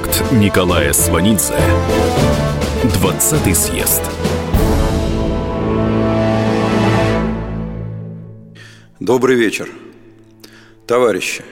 Проект 0.00 0.32
Николая 0.32 0.92
Сванидзе 0.92 1.54
«20 2.84 3.54
съезд». 3.54 4.02
Добрый 8.98 9.36
вечер. 9.36 9.68
Товарищи, 10.86 11.44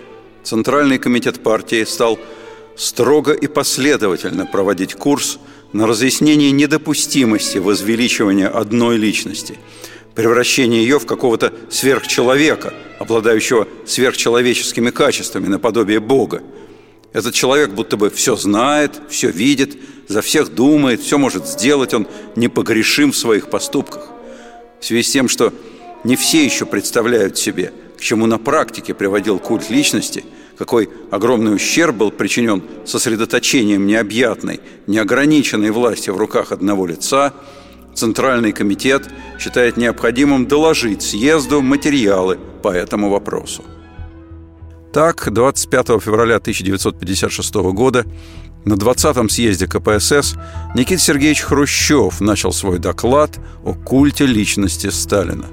Центральный 0.45 0.99
комитет 0.99 1.43
партии 1.43 1.85
стал 1.85 2.19
строго 2.77 3.33
и 3.33 3.47
последовательно 3.49 4.47
проводить 4.47 4.95
курс 4.95 5.39
на 5.73 5.87
разъяснение 5.87 6.51
недопустимости 6.51 7.59
возвеличивания 7.59 8.49
одной 8.49 8.97
личности, 8.97 9.59
превращение 10.15 10.83
ее 10.83 10.99
в 10.99 11.07
какого-то 11.07 11.53
сверхчеловека, 11.71 12.73
обладающего 12.99 13.67
сверхчеловеческими 13.87 14.91
качествами 14.91 15.49
наподобие 15.49 16.01
Бога. 16.01 16.43
Этот 17.13 17.35
человек 17.35 17.71
будто 17.71 17.97
бы 17.97 18.11
все 18.11 18.37
знает, 18.37 19.01
все 19.09 19.31
видит, 19.31 19.77
за 20.09 20.21
всех 20.23 20.55
думает, 20.55 21.01
все 21.01 21.19
может 21.19 21.47
сделать, 21.47 21.95
он 21.95 22.07
непогрешим 22.37 23.13
в 23.13 23.17
своих 23.17 23.51
поступках. 23.51 24.09
В 24.81 24.85
связи 24.85 25.03
с 25.03 25.11
тем, 25.11 25.29
что 25.29 25.53
не 26.05 26.17
все 26.17 26.45
еще 26.45 26.67
представляют 26.67 27.39
себе, 27.39 27.73
к 27.97 28.01
чему 28.01 28.27
на 28.27 28.39
практике 28.39 28.95
приводил 28.95 29.39
культ 29.39 29.71
личности, 29.71 30.25
какой 30.57 30.89
огромный 31.11 31.55
ущерб 31.55 31.97
был 31.97 32.11
причинен 32.11 32.63
сосредоточением 32.85 33.87
необъятной, 33.87 34.61
неограниченной 34.87 35.71
власти 35.71 36.11
в 36.11 36.17
руках 36.17 36.53
одного 36.53 36.87
лица, 36.87 37.33
Центральный 37.95 38.53
комитет 38.53 39.09
считает 39.41 39.77
необходимым 39.77 40.47
доложить 40.47 41.03
съезду 41.03 41.63
материалы 41.63 42.39
по 42.63 42.69
этому 42.69 43.11
вопросу. 43.11 43.65
Так, 44.93 45.31
25 45.31 45.87
февраля 46.03 46.37
1956 46.37 47.55
года 47.73 48.07
на 48.65 48.75
20-м 48.75 49.29
съезде 49.29 49.67
КПСС 49.67 50.35
Никита 50.75 51.01
Сергеевич 51.01 51.43
Хрущев 51.43 52.21
начал 52.21 52.53
свой 52.53 52.79
доклад 52.79 53.39
о 53.65 53.75
культе 53.75 54.25
личности 54.25 54.89
Сталина. 54.89 55.45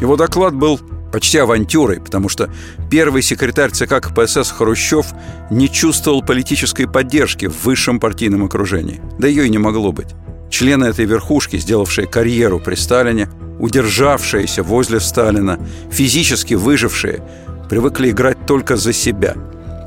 Его 0.00 0.16
доклад 0.16 0.54
был 0.54 0.80
почти 1.12 1.38
авантюрой, 1.38 2.00
потому 2.00 2.28
что 2.28 2.50
первый 2.90 3.22
секретарь 3.22 3.70
ЦК 3.70 4.00
КПСС 4.00 4.50
Хрущев 4.50 5.06
не 5.50 5.70
чувствовал 5.70 6.22
политической 6.22 6.86
поддержки 6.86 7.46
в 7.46 7.64
высшем 7.64 7.98
партийном 7.98 8.44
окружении. 8.44 9.00
Да 9.18 9.28
ее 9.28 9.46
и 9.46 9.50
не 9.50 9.58
могло 9.58 9.92
быть. 9.92 10.08
Члены 10.50 10.86
этой 10.86 11.06
верхушки, 11.06 11.56
сделавшие 11.56 12.06
карьеру 12.06 12.60
при 12.60 12.74
Сталине, 12.74 13.28
удержавшиеся 13.58 14.62
возле 14.62 15.00
Сталина, 15.00 15.58
физически 15.90 16.54
выжившие, 16.54 17.22
привыкли 17.68 18.10
играть 18.10 18.46
только 18.46 18.76
за 18.76 18.92
себя. 18.92 19.34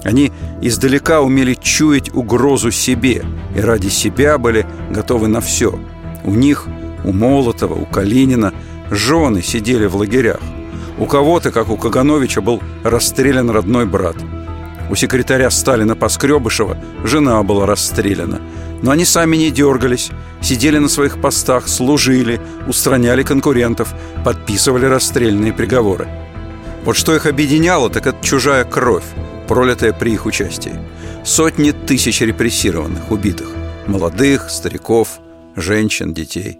Они 0.03 0.31
издалека 0.61 1.21
умели 1.21 1.53
чуять 1.53 2.13
угрозу 2.13 2.71
себе 2.71 3.23
и 3.55 3.59
ради 3.59 3.89
себя 3.89 4.37
были 4.37 4.65
готовы 4.89 5.27
на 5.27 5.41
все. 5.41 5.77
У 6.23 6.31
них, 6.31 6.67
у 7.03 7.11
Молотова, 7.11 7.75
у 7.75 7.85
Калинина 7.85 8.53
жены 8.89 9.41
сидели 9.41 9.85
в 9.85 9.95
лагерях. 9.95 10.39
У 10.97 11.05
кого-то, 11.05 11.51
как 11.51 11.69
у 11.69 11.77
Кагановича, 11.77 12.41
был 12.41 12.61
расстрелян 12.83 13.49
родной 13.49 13.85
брат. 13.85 14.15
У 14.89 14.95
секретаря 14.95 15.49
Сталина 15.49 15.95
Поскребышева 15.95 16.77
жена 17.03 17.41
была 17.43 17.65
расстреляна. 17.65 18.41
Но 18.81 18.91
они 18.91 19.05
сами 19.05 19.37
не 19.37 19.51
дергались, 19.51 20.09
сидели 20.41 20.79
на 20.79 20.89
своих 20.89 21.21
постах, 21.21 21.67
служили, 21.67 22.41
устраняли 22.67 23.23
конкурентов, 23.23 23.93
подписывали 24.25 24.85
расстрельные 24.85 25.53
приговоры. 25.53 26.07
Вот 26.83 26.97
что 26.97 27.15
их 27.15 27.27
объединяло, 27.27 27.91
так 27.91 28.07
это 28.07 28.25
чужая 28.25 28.63
кровь, 28.65 29.03
пролитая 29.47 29.93
при 29.93 30.13
их 30.13 30.25
участии. 30.25 30.73
Сотни 31.23 31.71
тысяч 31.71 32.21
репрессированных, 32.21 33.11
убитых. 33.11 33.49
Молодых, 33.85 34.49
стариков, 34.49 35.19
женщин, 35.55 36.13
детей. 36.13 36.59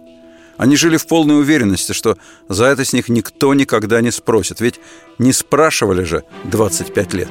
Они 0.58 0.76
жили 0.76 0.96
в 0.96 1.08
полной 1.08 1.40
уверенности, 1.40 1.92
что 1.92 2.18
за 2.48 2.66
это 2.66 2.84
с 2.84 2.92
них 2.92 3.08
никто 3.08 3.52
никогда 3.52 4.00
не 4.00 4.12
спросит. 4.12 4.60
Ведь 4.60 4.78
не 5.18 5.32
спрашивали 5.32 6.04
же 6.04 6.22
25 6.44 7.14
лет. 7.14 7.28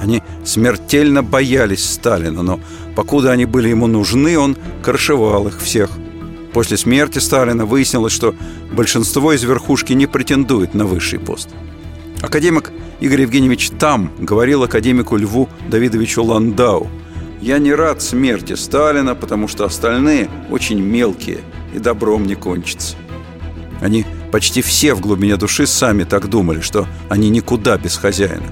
Они 0.00 0.22
смертельно 0.44 1.24
боялись 1.24 1.84
Сталина, 1.84 2.42
но 2.42 2.60
покуда 2.94 3.32
они 3.32 3.44
были 3.44 3.68
ему 3.68 3.88
нужны, 3.88 4.38
он 4.38 4.56
крышевал 4.84 5.48
их 5.48 5.60
всех. 5.60 5.90
После 6.52 6.76
смерти 6.76 7.18
Сталина 7.18 7.66
выяснилось, 7.66 8.12
что 8.12 8.36
большинство 8.70 9.32
из 9.32 9.42
верхушки 9.42 9.94
не 9.94 10.06
претендует 10.06 10.74
на 10.74 10.86
высший 10.86 11.18
пост– 11.18 11.48
Академик 12.22 12.70
Игорь 13.00 13.22
Евгеньевич 13.22 13.70
там 13.70 14.12
говорил 14.18 14.62
академику 14.62 15.16
Льву 15.16 15.48
Давидовичу 15.68 16.22
Ландау 16.22 16.88
«Я 17.40 17.58
не 17.58 17.72
рад 17.72 18.02
смерти 18.02 18.54
Сталина, 18.54 19.14
потому 19.14 19.48
что 19.48 19.64
остальные 19.64 20.28
очень 20.50 20.80
мелкие 20.80 21.38
и 21.74 21.78
добром 21.78 22.26
не 22.26 22.34
кончатся». 22.34 22.96
Они 23.80 24.04
почти 24.30 24.60
все 24.60 24.92
в 24.92 25.00
глубине 25.00 25.36
души 25.38 25.66
сами 25.66 26.04
так 26.04 26.28
думали, 26.28 26.60
что 26.60 26.86
они 27.08 27.30
никуда 27.30 27.78
без 27.78 27.96
хозяина. 27.96 28.44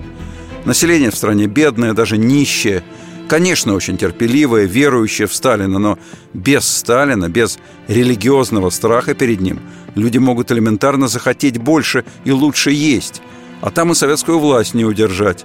Население 0.65 1.11
в 1.11 1.15
стране 1.15 1.47
бедное, 1.47 1.93
даже 1.93 2.17
нищее, 2.17 2.83
конечно, 3.29 3.75
очень 3.75 3.99
терпеливое, 3.99 4.65
верующее 4.65 5.29
в 5.29 5.35
Сталина, 5.35 5.79
но 5.79 5.99
без 6.33 6.65
Сталина, 6.65 7.29
без 7.29 7.59
религиозного 7.87 8.71
страха 8.71 9.13
перед 9.13 9.43
ним 9.43 9.61
люди 9.95 10.17
могут 10.17 10.51
элементарно 10.51 11.09
захотеть 11.09 11.59
больше 11.59 12.07
и 12.25 12.31
лучше 12.31 12.71
есть– 12.71 13.21
а 13.61 13.71
там 13.71 13.93
и 13.93 13.95
советскую 13.95 14.39
власть 14.39 14.75
не 14.75 14.85
удержать. 14.85 15.45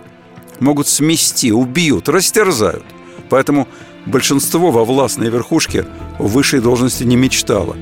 Могут 0.60 0.88
смести, 0.88 1.52
убьют, 1.52 2.10
растерзают. 2.10 2.86
Поэтому 3.30 3.68
большинство 4.06 4.72
во 4.72 4.86
властной 4.86 5.30
верхушке 5.30 5.86
о 6.20 6.24
высшей 6.24 6.62
должности 6.62 7.04
не 7.04 7.16
мечтало. 7.16 7.76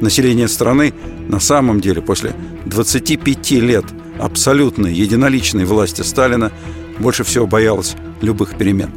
Население 0.00 0.48
страны 0.48 0.92
на 1.28 1.40
самом 1.40 1.80
деле 1.80 2.02
после 2.02 2.34
25 2.66 3.50
лет 3.52 3.84
абсолютной 4.18 4.92
единоличной 4.92 5.64
власти 5.64 6.02
Сталина 6.02 6.52
больше 6.98 7.24
всего 7.24 7.46
боялось 7.46 7.96
любых 8.20 8.56
перемен. 8.56 8.90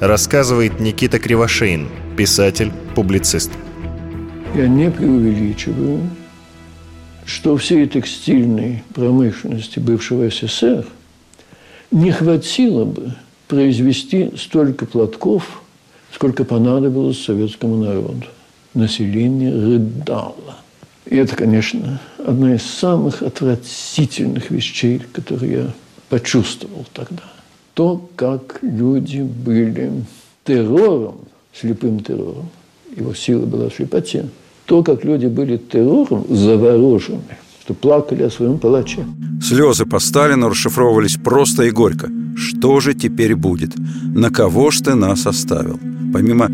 Рассказывает 0.00 0.80
Никита 0.80 1.18
Кривошеин, 1.18 1.88
писатель, 2.16 2.72
публицист. 2.94 3.50
Я 4.54 4.66
не 4.66 4.90
преувеличиваю 4.90 6.00
что 7.24 7.56
всей 7.56 7.86
текстильной 7.86 8.82
промышленности 8.94 9.78
бывшего 9.78 10.28
СССР 10.28 10.86
не 11.90 12.10
хватило 12.10 12.84
бы 12.84 13.14
произвести 13.48 14.32
столько 14.36 14.86
платков, 14.86 15.62
сколько 16.12 16.44
понадобилось 16.44 17.22
советскому 17.22 17.76
народу. 17.76 18.24
Население 18.74 19.52
рыдало. 19.52 20.56
И 21.06 21.16
это, 21.16 21.36
конечно, 21.36 22.00
одна 22.18 22.54
из 22.54 22.62
самых 22.62 23.22
отвратительных 23.22 24.50
вещей, 24.50 25.02
которые 25.12 25.52
я 25.52 25.70
почувствовал 26.08 26.86
тогда. 26.92 27.24
То, 27.74 28.08
как 28.16 28.58
люди 28.62 29.20
были 29.20 30.04
террором, 30.44 31.20
слепым 31.52 32.00
террором, 32.00 32.48
его 32.96 33.14
сила 33.14 33.46
была 33.46 33.68
в 33.68 33.74
слепоте– 33.74 34.28
то, 34.66 34.82
как 34.82 35.04
люди 35.04 35.26
были 35.26 35.56
террором 35.56 36.24
заворожены, 36.28 37.36
что 37.62 37.74
плакали 37.74 38.22
о 38.22 38.30
своем 38.30 38.58
палаче. 38.58 39.04
Слезы 39.42 39.86
по 39.86 39.98
Сталину 39.98 40.48
расшифровывались 40.48 41.16
просто 41.16 41.64
и 41.64 41.70
горько. 41.70 42.08
Что 42.36 42.80
же 42.80 42.94
теперь 42.94 43.34
будет? 43.34 43.72
На 44.14 44.30
кого 44.30 44.70
ж 44.70 44.80
ты 44.80 44.94
нас 44.94 45.26
оставил? 45.26 45.78
Помимо 46.12 46.48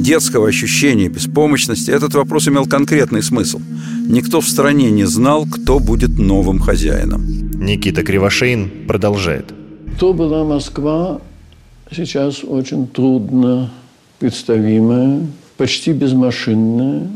детского 0.00 0.48
ощущения 0.48 1.08
беспомощности, 1.08 1.90
этот 1.90 2.14
вопрос 2.14 2.48
имел 2.48 2.66
конкретный 2.66 3.22
смысл. 3.22 3.60
Никто 4.06 4.40
в 4.40 4.48
стране 4.48 4.90
не 4.90 5.04
знал, 5.04 5.46
кто 5.46 5.78
будет 5.78 6.18
новым 6.18 6.58
хозяином. 6.58 7.22
Никита 7.54 8.02
Кривошеин 8.02 8.86
продолжает. 8.86 9.52
То 9.98 10.14
была 10.14 10.44
Москва, 10.44 11.20
сейчас 11.90 12.42
очень 12.44 12.86
трудно 12.86 13.70
представимая, 14.18 15.26
почти 15.56 15.92
безмашинная, 15.92 17.08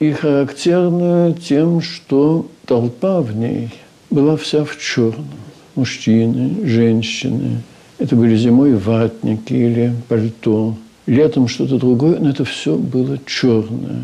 и 0.00 0.12
характерно 0.12 1.34
тем, 1.34 1.80
что 1.80 2.46
толпа 2.66 3.20
в 3.20 3.34
ней 3.36 3.70
была 4.10 4.36
вся 4.36 4.64
в 4.64 4.78
черном. 4.78 5.26
Мужчины, 5.74 6.66
женщины. 6.66 7.62
Это 7.98 8.16
были 8.16 8.36
зимой 8.36 8.74
ватники 8.74 9.52
или 9.52 9.92
пальто. 10.08 10.74
Летом 11.06 11.48
что-то 11.48 11.78
другое, 11.78 12.18
но 12.18 12.30
это 12.30 12.44
все 12.44 12.76
было 12.76 13.18
черное. 13.26 14.00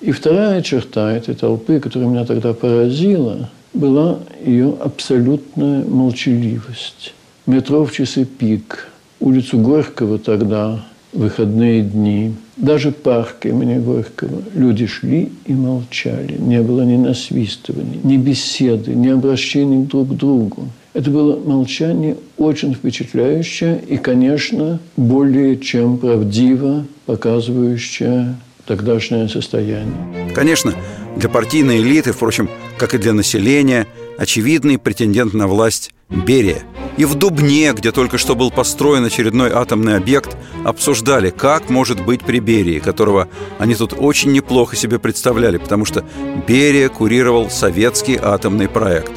И 0.00 0.12
вторая 0.12 0.62
черта 0.62 1.12
этой 1.12 1.34
толпы, 1.34 1.80
которая 1.80 2.08
меня 2.08 2.24
тогда 2.24 2.54
поразила, 2.54 3.50
была 3.74 4.18
ее 4.44 4.74
абсолютная 4.80 5.84
молчаливость. 5.84 7.14
Метро 7.46 7.84
в 7.84 7.92
часы 7.92 8.24
пик, 8.24 8.88
улицу 9.20 9.58
Горького 9.58 10.18
тогда, 10.18 10.84
выходные 11.12 11.82
дни– 11.82 12.34
даже 12.60 12.92
парк 12.92 13.46
имени 13.46 13.78
Горького. 13.78 14.42
Люди 14.54 14.86
шли 14.86 15.32
и 15.46 15.52
молчали. 15.52 16.36
Не 16.38 16.60
было 16.60 16.82
ни 16.82 16.96
насвистываний, 16.96 18.00
ни 18.02 18.16
беседы, 18.16 18.92
ни 18.94 19.08
обращений 19.08 19.84
друг 19.84 20.10
к 20.10 20.12
другу. 20.12 20.68
Это 20.92 21.10
было 21.10 21.38
молчание 21.38 22.16
очень 22.36 22.74
впечатляющее 22.74 23.80
и, 23.88 23.96
конечно, 23.96 24.80
более 24.96 25.58
чем 25.58 25.98
правдиво 25.98 26.84
показывающее 27.06 28.36
тогдашнее 28.66 29.28
состояние. 29.28 30.32
Конечно, 30.34 30.74
для 31.16 31.28
партийной 31.28 31.78
элиты, 31.78 32.12
впрочем, 32.12 32.50
как 32.76 32.94
и 32.94 32.98
для 32.98 33.12
населения, 33.12 33.86
очевидный 34.18 34.78
претендент 34.78 35.32
на 35.32 35.46
власть– 35.46 35.92
Берия. 36.10 36.58
И 37.00 37.06
в 37.06 37.14
Дубне, 37.14 37.72
где 37.72 37.92
только 37.92 38.18
что 38.18 38.34
был 38.34 38.50
построен 38.50 39.06
очередной 39.06 39.50
атомный 39.50 39.96
объект, 39.96 40.36
обсуждали, 40.66 41.30
как 41.30 41.70
может 41.70 42.04
быть 42.04 42.20
при 42.20 42.40
Берии, 42.40 42.78
которого 42.78 43.26
они 43.58 43.74
тут 43.74 43.94
очень 43.96 44.32
неплохо 44.32 44.76
себе 44.76 44.98
представляли, 44.98 45.56
потому 45.56 45.86
что 45.86 46.04
Берия 46.46 46.90
курировал 46.90 47.48
советский 47.48 48.18
атомный 48.22 48.68
проект. 48.68 49.12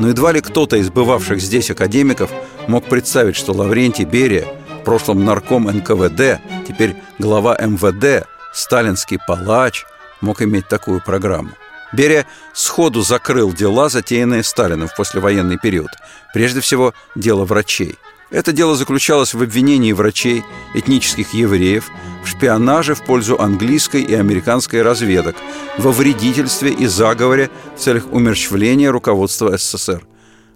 Но 0.00 0.08
едва 0.08 0.32
ли 0.32 0.40
кто-то 0.40 0.76
из 0.76 0.90
бывавших 0.90 1.40
здесь 1.40 1.70
академиков 1.70 2.32
мог 2.66 2.86
представить, 2.86 3.36
что 3.36 3.52
Лаврентий 3.52 4.06
Берия, 4.06 4.48
в 4.80 4.84
прошлом 4.84 5.24
нарком 5.24 5.66
НКВД, 5.66 6.40
теперь 6.66 6.96
глава 7.20 7.56
МВД, 7.56 8.26
сталинский 8.52 9.20
палач, 9.24 9.84
мог 10.20 10.42
иметь 10.42 10.66
такую 10.66 11.00
программу. 11.00 11.50
Берия 11.94 12.26
сходу 12.52 13.02
закрыл 13.02 13.52
дела, 13.52 13.88
затеянные 13.88 14.42
Сталиным 14.42 14.88
в 14.88 14.96
послевоенный 14.96 15.58
период. 15.58 15.90
Прежде 16.34 16.60
всего, 16.60 16.94
дело 17.14 17.44
врачей. 17.44 17.94
Это 18.30 18.52
дело 18.52 18.74
заключалось 18.74 19.34
в 19.34 19.42
обвинении 19.42 19.92
врачей, 19.92 20.42
этнических 20.74 21.32
евреев, 21.32 21.92
в 22.24 22.28
шпионаже 22.28 22.96
в 22.96 23.04
пользу 23.04 23.40
английской 23.40 24.02
и 24.02 24.14
американской 24.14 24.82
разведок, 24.82 25.36
во 25.78 25.92
вредительстве 25.92 26.72
и 26.72 26.86
заговоре 26.86 27.50
в 27.76 27.78
целях 27.78 28.12
умерщвления 28.12 28.90
руководства 28.90 29.56
СССР. 29.56 30.04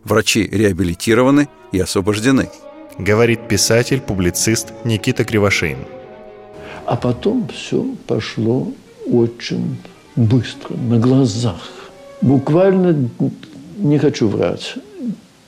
Врачи 0.03 0.49
реабилитированы 0.51 1.49
и 1.71 1.79
освобождены. 1.79 2.51
Говорит 2.99 3.47
писатель, 3.47 4.01
публицист 4.01 4.73
Никита 4.85 5.25
Кривошеин. 5.25 5.79
А 6.87 6.97
потом 6.97 7.49
все 7.55 7.87
пошло 8.09 8.73
очень 9.07 9.79
быстро, 10.17 10.77
на 10.77 10.99
глазах. 10.99 11.61
Буквально, 12.21 13.09
не 13.77 13.99
хочу 13.99 14.27
врать, 14.27 14.75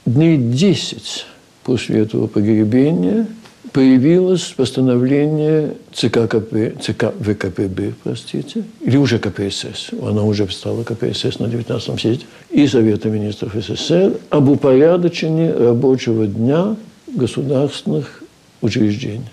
дней 0.07 0.37
10 0.37 1.27
после 1.65 2.01
этого 2.01 2.27
погребения 2.27 3.27
появилось 3.73 4.43
постановление 4.57 5.75
ЦК, 5.93 6.29
КП, 6.29 6.81
ЦК 6.81 7.13
ВКПБ, 7.21 7.93
простите, 8.03 8.65
или 8.81 8.97
уже 8.97 9.19
КПСС, 9.19 9.91
она 10.03 10.25
уже 10.25 10.51
стала 10.51 10.83
КПСС 10.83 11.39
на 11.39 11.45
19-м 11.45 11.99
съезде, 11.99 12.25
и 12.51 12.67
Совета 12.67 13.09
министров 13.09 13.55
СССР 13.55 14.19
об 14.31 14.49
упорядочении 14.49 15.49
рабочего 15.49 16.27
дня 16.27 16.77
в 17.07 17.17
государственных 17.17 18.23
учреждениях. 18.61 19.29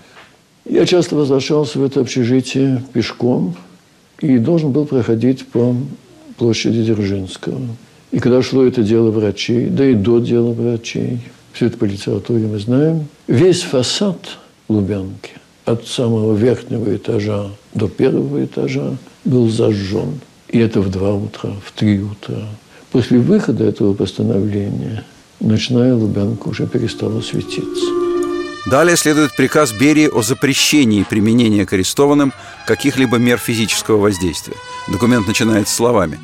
Я 0.65 0.85
часто 0.85 1.15
возвращался 1.15 1.79
в 1.79 1.83
это 1.83 2.01
общежитие 2.01 2.83
пешком– 2.93 3.55
и 4.19 4.37
должен 4.37 4.71
был 4.71 4.85
проходить 4.85 5.45
по 5.47 5.75
площади 6.37 6.83
Дзержинского. 6.83 7.61
И 8.11 8.19
когда 8.19 8.41
шло 8.41 8.65
это 8.65 8.83
дело 8.83 9.11
врачей, 9.11 9.67
да 9.67 9.85
и 9.85 9.93
до 9.93 10.19
дела 10.19 10.53
врачей, 10.53 11.19
все 11.53 11.67
это 11.67 11.77
по 11.77 11.85
литературе 11.85 12.47
мы 12.47 12.59
знаем, 12.59 13.07
весь 13.27 13.63
фасад 13.63 14.37
Лубянки 14.69 15.31
от 15.65 15.87
самого 15.87 16.35
верхнего 16.35 16.95
этажа 16.95 17.49
до 17.73 17.87
первого 17.87 18.45
этажа 18.45 18.95
был 19.25 19.49
зажжен. 19.49 20.19
И 20.49 20.59
это 20.59 20.79
в 20.79 20.89
два 20.89 21.13
утра, 21.13 21.51
в 21.65 21.71
три 21.73 21.99
утра. 21.99 22.47
После 22.91 23.19
выхода 23.19 23.65
этого 23.65 23.93
постановления 23.93 25.03
ночная 25.41 25.93
Лубянка 25.93 26.47
уже 26.47 26.67
перестала 26.67 27.19
светиться. 27.21 27.85
Далее 28.69 28.97
следует 28.97 29.35
приказ 29.35 29.73
Берии 29.73 30.07
о 30.07 30.21
запрещении 30.21 31.03
применения 31.03 31.65
к 31.65 31.73
арестованным 31.73 32.33
каких-либо 32.65 33.17
мер 33.17 33.37
физического 33.37 33.97
воздействия. 33.97 34.55
Документ 34.89 35.27
начинается 35.27 35.73
словами 35.73 36.19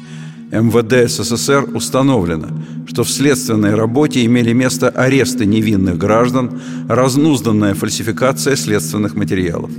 МВД 0.53 1.09
СССР 1.09 1.67
установлено, 1.73 2.47
что 2.85 3.03
в 3.03 3.09
следственной 3.09 3.73
работе 3.73 4.23
имели 4.23 4.53
место 4.53 4.89
аресты 4.89 5.47
невинных 5.47 5.97
граждан, 5.97 6.61
разнузданная 6.87 7.73
фальсификация 7.73 8.55
следственных 8.55 9.15
материалов. 9.15 9.71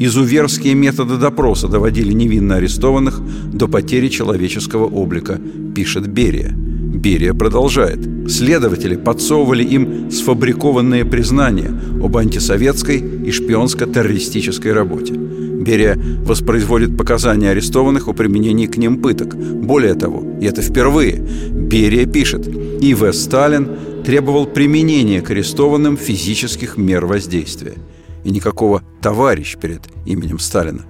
Изуверские 0.00 0.74
методы 0.74 1.18
допроса 1.18 1.68
доводили 1.68 2.12
невинно 2.12 2.56
арестованных 2.56 3.20
до 3.52 3.68
потери 3.68 4.08
человеческого 4.08 4.86
облика, 4.86 5.40
пишет 5.72 6.08
Берия. 6.08 6.52
Берия 6.52 7.32
продолжает. 7.32 8.00
Следователи 8.28 8.96
подсовывали 8.96 9.62
им 9.62 10.10
сфабрикованные 10.10 11.04
признания 11.04 11.70
об 12.02 12.16
антисоветской 12.16 12.98
и 12.98 13.30
шпионско-террористической 13.30 14.72
работе. 14.72 15.14
Берия 15.62 15.98
воспроизводит 16.24 16.96
показания 16.96 17.50
арестованных 17.50 18.08
о 18.08 18.12
применении 18.12 18.66
к 18.66 18.76
ним 18.76 19.00
пыток. 19.00 19.34
Более 19.36 19.94
того, 19.94 20.22
и 20.40 20.46
это 20.46 20.62
впервые, 20.62 21.16
Берия 21.16 22.06
пишет, 22.06 22.46
И.В. 22.46 23.12
Сталин 23.12 23.68
требовал 24.04 24.46
применения 24.46 25.20
к 25.22 25.30
арестованным 25.30 25.96
физических 25.96 26.76
мер 26.76 27.06
воздействия. 27.06 27.74
И 28.24 28.30
никакого 28.30 28.82
«товарищ» 29.00 29.56
перед 29.56 29.82
именем 30.06 30.38
Сталина. 30.38 30.84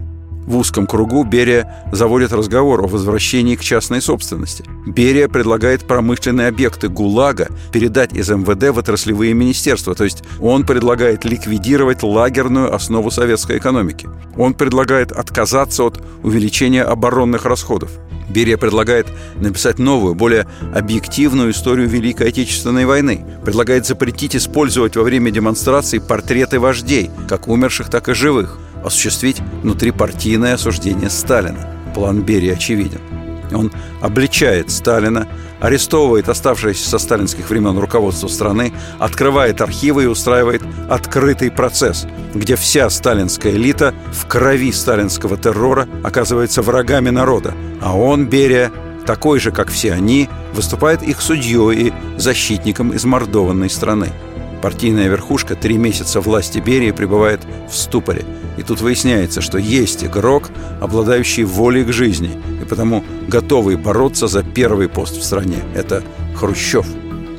В 0.47 0.57
узком 0.57 0.87
кругу 0.87 1.23
Берия 1.23 1.87
заводит 1.93 2.33
разговор 2.33 2.81
о 2.83 2.89
возвращении 2.89 3.55
к 3.55 3.61
частной 3.61 4.01
собственности. 4.01 4.65
Берия 4.87 5.29
предлагает 5.29 5.87
промышленные 5.87 6.49
объекты 6.49 6.89
ГУЛАГа 6.89 7.49
передать 7.73 8.13
из 8.13 8.29
МВД 8.29 8.75
в 8.75 8.79
отраслевые 8.79 9.35
министерства, 9.35 9.95
то 9.95 10.05
есть 10.05 10.25
он 10.41 10.67
предлагает 10.67 11.25
ликвидировать 11.25 12.03
лагерную 12.03 12.75
основу 12.75 13.11
советской 13.11 13.59
экономики. 13.59 14.09
Он 14.37 14.55
предлагает 14.55 15.13
отказаться 15.13 15.85
от 15.85 16.03
увеличения 16.25 16.83
оборонных 16.83 17.45
расходов. 17.45 17.91
Берия 18.29 18.57
предлагает 18.57 19.07
написать 19.37 19.79
новую, 19.79 20.15
более 20.15 20.47
объективную 20.75 21.53
историю 21.53 21.89
Великой 21.89 22.29
Отечественной 22.29 22.87
войны. 22.87 23.25
Предлагает 23.45 23.87
запретить 23.87 24.35
использовать 24.35 24.97
во 24.97 25.03
время 25.03 25.31
демонстраций 25.31 26.01
портреты 26.01 26.59
вождей, 26.59 27.11
как 27.29 27.47
умерших, 27.47 27.91
так 27.91 28.09
и 28.09 28.15
живых– 28.15 28.59
осуществить 28.85 29.41
внутрипартийное 29.63 30.55
осуждение 30.55 31.11
Сталина. 31.11 31.69
План 31.95 32.23
Берии 32.23 32.51
очевиден. 32.51 33.01
Он 33.55 33.71
обличает 34.01 34.71
Сталина, 34.71 35.29
арестовывает 35.61 36.29
оставшееся 36.29 36.89
со 36.89 36.99
сталинских 36.99 37.49
времен 37.51 37.79
руководство 37.79 38.29
страны, 38.29 38.73
открывает 38.99 39.61
архивы 39.61 40.05
и 40.05 40.07
устраивает 40.07 40.63
открытый 40.89 41.51
процесс, 41.51 42.07
где 42.35 42.57
вся 42.57 42.89
сталинская 42.91 43.53
элита 43.53 43.95
в 44.13 44.27
крови 44.27 44.73
сталинского 44.73 45.37
террора 45.37 45.89
оказывается 46.03 46.63
врагами 46.63 47.11
народа, 47.11 47.55
а 47.81 47.97
он, 47.97 48.27
Берия, 48.27 48.73
такой 49.07 49.39
же, 49.39 49.51
как 49.51 49.69
все 49.69 49.93
они, 49.93 50.29
выступает 50.53 51.03
их 51.03 51.21
судьей 51.21 51.89
и 51.89 51.93
защитником 52.17 52.95
измордованной 52.95 53.71
страны. 53.71 54.09
Партийная 54.63 55.09
верхушка 55.09 55.57
три 55.57 55.77
месяца 55.77 56.21
власти 56.21 56.61
Берии 56.61 56.93
пребывает 56.93 57.41
в 57.69 57.77
ступоре. 57.77 58.25
И 58.57 58.63
тут 58.63 58.81
выясняется, 58.81 59.41
что 59.41 59.59
есть 59.59 60.05
игрок, 60.05 60.51
обладающий 60.81 61.43
волей 61.43 61.85
к 61.85 61.93
жизни, 61.93 62.31
и 62.63 62.65
потому 62.65 63.03
готовый 63.27 63.75
бороться 63.77 64.29
за 64.29 64.45
первый 64.45 64.89
пост 64.89 65.17
в 65.17 65.25
стране. 65.25 65.59
Это 65.75 66.05
Хрущев. 66.37 66.87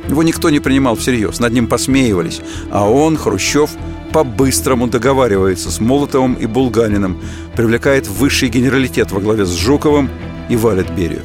Его 0.09 0.21
никто 0.21 0.49
не 0.49 0.59
принимал 0.59 0.97
всерьез, 0.97 1.39
над 1.39 1.53
ним 1.53 1.67
посмеивались. 1.67 2.41
А 2.69 2.89
он, 2.89 3.15
Хрущев, 3.15 3.71
по-быстрому 4.11 4.87
договаривается 4.87 5.71
с 5.71 5.79
Молотовым 5.79 6.33
и 6.33 6.45
Булганиным, 6.45 7.21
привлекает 7.55 8.05
высший 8.05 8.49
генералитет 8.49 9.13
во 9.13 9.21
главе 9.21 9.45
с 9.45 9.53
Жуковым 9.53 10.09
и 10.49 10.57
валит 10.57 10.91
Берию. 10.91 11.21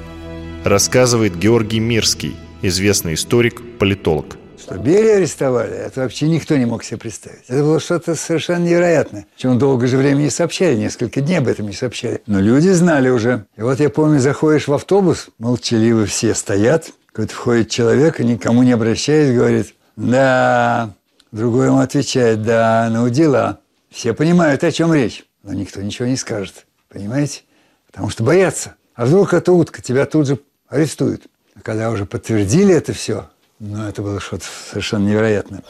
Рассказывает 0.63 1.37
Георгий 1.37 1.81
Мирский, 1.81 2.37
известный 2.63 3.15
историк, 3.15 3.61
политолог. 3.79 4.37
Что 4.69 4.77
Берия 4.77 5.17
арестовали, 5.17 5.75
это 5.75 6.03
вообще 6.03 6.29
никто 6.29 6.55
не 6.55 6.67
мог 6.67 6.85
себе 6.85 6.99
представить. 6.99 7.45
Это 7.49 7.63
было 7.63 7.81
что-то 7.81 8.15
совершенно 8.15 8.65
невероятное. 8.65 9.27
Чем 9.35 9.59
долго 9.59 9.87
же 9.87 9.97
времени 9.97 10.25
не 10.25 10.31
сообщали, 10.31 10.77
несколько 10.77 11.23
дней 11.23 11.39
об 11.39 11.49
этом 11.49 11.69
не 11.69 11.73
сообщали. 11.73 12.21
Но 12.27 12.39
люди 12.39 12.69
знали 12.69 13.09
уже. 13.09 13.47
И 13.57 13.63
вот 13.63 13.81
я 13.81 13.89
помню, 13.89 14.19
заходишь 14.19 14.69
в 14.69 14.75
автобус, 14.75 15.31
молчаливы 15.39 16.05
все 16.05 16.35
стоят, 16.35 16.91
какой-то 17.07 17.33
входит 17.33 17.71
человек 17.71 18.21
и 18.21 18.25
никому 18.25 18.63
не 18.63 18.73
обращаясь, 18.73 19.35
говорит, 19.35 19.75
да, 19.97 20.91
другой 21.33 21.69
ему 21.69 21.79
отвечает, 21.79 22.43
да, 22.43 22.91
ну 22.91 23.09
дела. 23.09 23.61
Все 23.91 24.13
понимают, 24.13 24.65
о 24.65 24.71
чем 24.71 24.93
речь, 24.93 25.25
но 25.45 25.55
никто 25.55 25.81
ничего 25.81 26.07
не 26.09 26.17
скажет. 26.17 26.67
Понимаете? 26.91 27.41
Потому 27.87 28.11
что 28.11 28.23
боятся. 28.23 28.75
А 28.95 29.07
вдруг 29.07 29.33
это 29.33 29.51
утка, 29.51 29.81
тебя 29.81 30.05
тут 30.05 30.27
же 30.27 30.41
арестуют. 30.69 31.23
А 31.55 31.61
когда 31.63 31.91
уже 31.91 32.05
подтвердили 32.05 32.75
это 32.75 32.93
все, 32.93 33.31
ну, 33.61 33.89
это 33.89 34.03
было 34.03 34.21
что-то 34.21 34.45
совершенно 34.71 35.09
невероятное. 35.09 35.63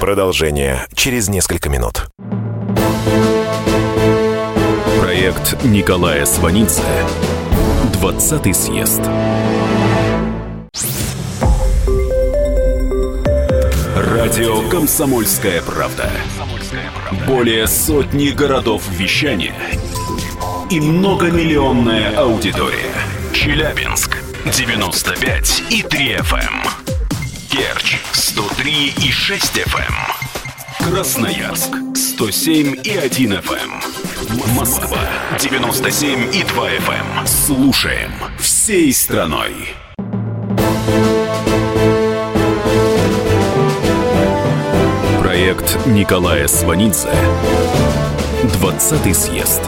Продолжение 0.00 0.86
через 0.94 1.28
несколько 1.28 1.68
минут. 1.68 2.08
Проект 5.00 5.64
Николая 5.64 6.26
Сванидзе 6.26 6.82
«20 8.02 8.52
съезд». 8.52 9.00
Радио 13.96 14.68
«Комсомольская 14.68 15.62
правда». 15.62 16.10
Более 17.26 17.66
сотни 17.66 18.30
городов 18.30 18.82
вещания 18.90 19.54
и 20.70 20.80
многомиллионная 20.80 22.16
аудитория. 22.16 22.92
Челябинск 23.32 24.18
95 24.44 25.62
и 25.70 25.82
3 25.82 26.16
FM. 26.16 26.75
Керчь 27.56 27.96
103 28.12 28.94
и 29.02 29.10
6 29.10 29.56
FM. 29.60 30.90
Красноярск 30.90 31.70
107 31.94 32.82
и 32.84 32.90
1 32.98 33.32
FM. 33.32 34.54
Москва 34.54 34.98
97 35.40 36.34
и 36.34 36.42
2 36.42 36.68
FM. 36.72 37.26
Слушаем 37.26 38.12
всей 38.38 38.92
страной. 38.92 39.74
Проект 45.22 45.78
Николая 45.86 46.48
Сванидзе. 46.48 47.08
20-й 48.60 49.14
съезд. 49.14 49.62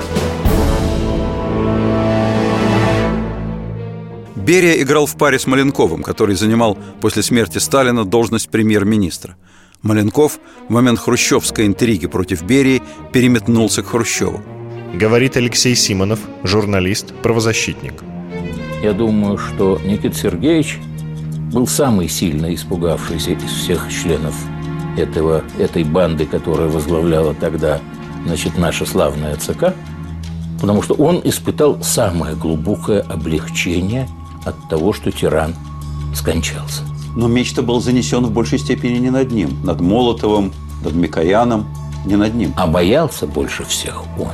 Берия 4.48 4.80
играл 4.80 5.04
в 5.04 5.14
паре 5.14 5.38
с 5.38 5.46
Маленковым, 5.46 6.02
который 6.02 6.34
занимал 6.34 6.78
после 7.02 7.22
смерти 7.22 7.58
Сталина 7.58 8.06
должность 8.06 8.48
премьер-министра. 8.48 9.36
Маленков 9.82 10.40
в 10.70 10.72
момент 10.72 10.98
хрущевской 10.98 11.66
интриги 11.66 12.06
против 12.06 12.42
Берии 12.44 12.82
переметнулся 13.12 13.82
к 13.82 13.88
Хрущеву. 13.88 14.40
Говорит 14.94 15.36
Алексей 15.36 15.74
Симонов, 15.74 16.20
журналист, 16.44 17.12
правозащитник. 17.22 18.02
Я 18.82 18.94
думаю, 18.94 19.36
что 19.36 19.78
Никита 19.84 20.16
Сергеевич 20.16 20.78
был 21.52 21.66
самый 21.66 22.08
сильно 22.08 22.54
испугавшийся 22.54 23.32
из 23.32 23.52
всех 23.52 23.86
членов 23.92 24.34
этого, 24.96 25.44
этой 25.58 25.84
банды, 25.84 26.24
которая 26.24 26.68
возглавляла 26.68 27.34
тогда 27.34 27.82
значит, 28.24 28.56
наша 28.56 28.86
славная 28.86 29.36
ЦК, 29.36 29.74
потому 30.58 30.80
что 30.80 30.94
он 30.94 31.20
испытал 31.22 31.82
самое 31.82 32.34
глубокое 32.34 33.02
облегчение 33.02 34.08
от 34.48 34.68
того, 34.68 34.92
что 34.92 35.10
тиран 35.10 35.54
скончался. 36.14 36.82
Но 37.16 37.28
меч-то 37.28 37.62
был 37.62 37.80
занесен 37.80 38.24
в 38.24 38.30
большей 38.30 38.58
степени 38.58 38.98
не 38.98 39.10
над 39.10 39.32
ним, 39.32 39.64
над 39.64 39.80
Молотовым, 39.80 40.52
над 40.84 40.94
Микояном, 40.94 41.66
не 42.04 42.16
над 42.16 42.34
ним. 42.34 42.52
А 42.56 42.66
боялся 42.66 43.26
больше 43.26 43.64
всех 43.64 44.02
он. 44.18 44.32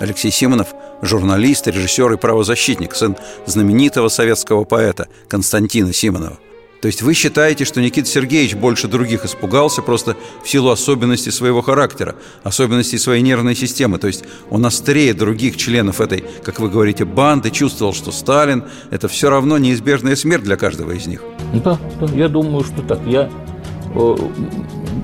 Алексей 0.00 0.30
Симонов– 0.30 0.68
журналист, 1.02 1.66
режиссер 1.66 2.12
и 2.12 2.16
правозащитник, 2.16 2.94
сын 2.94 3.16
знаменитого 3.46 4.08
советского 4.08 4.64
поэта 4.64 5.08
Константина 5.28 5.92
Симонова. 5.92 6.38
То 6.84 6.88
есть 6.88 7.00
вы 7.00 7.14
считаете, 7.14 7.64
что 7.64 7.80
Никита 7.80 8.06
Сергеевич 8.06 8.56
больше 8.56 8.88
других 8.88 9.24
испугался 9.24 9.80
просто 9.80 10.18
в 10.44 10.50
силу 10.50 10.68
особенностей 10.68 11.30
своего 11.30 11.62
характера, 11.62 12.14
особенностей 12.42 12.98
своей 12.98 13.22
нервной 13.22 13.56
системы. 13.56 13.96
То 13.96 14.06
есть 14.06 14.24
он 14.50 14.66
острее 14.66 15.14
других 15.14 15.56
членов 15.56 16.02
этой, 16.02 16.22
как 16.42 16.60
вы 16.60 16.68
говорите, 16.68 17.06
банды, 17.06 17.50
чувствовал, 17.50 17.94
что 17.94 18.12
Сталин– 18.12 18.64
это 18.90 19.08
все 19.08 19.30
равно 19.30 19.56
неизбежная 19.56 20.14
смерть 20.14 20.44
для 20.44 20.56
каждого 20.58 20.90
из 20.90 21.06
них. 21.06 21.22
Да, 21.64 21.80
да 21.98 22.06
я 22.14 22.28
думаю, 22.28 22.62
что 22.64 22.82
так. 22.82 23.00
Я 23.06 23.30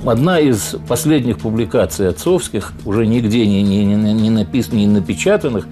Одна 0.05 0.39
из 0.39 0.77
последних 0.87 1.39
публикаций 1.39 2.09
отцовских, 2.09 2.75
уже 2.85 3.07
нигде 3.07 3.47
не, 3.47 3.63
не, 3.63 3.87
не, 3.87 4.13
не, 4.13 4.29
напис, 4.29 4.71
не 4.71 4.87
напечатанных, 4.87 5.67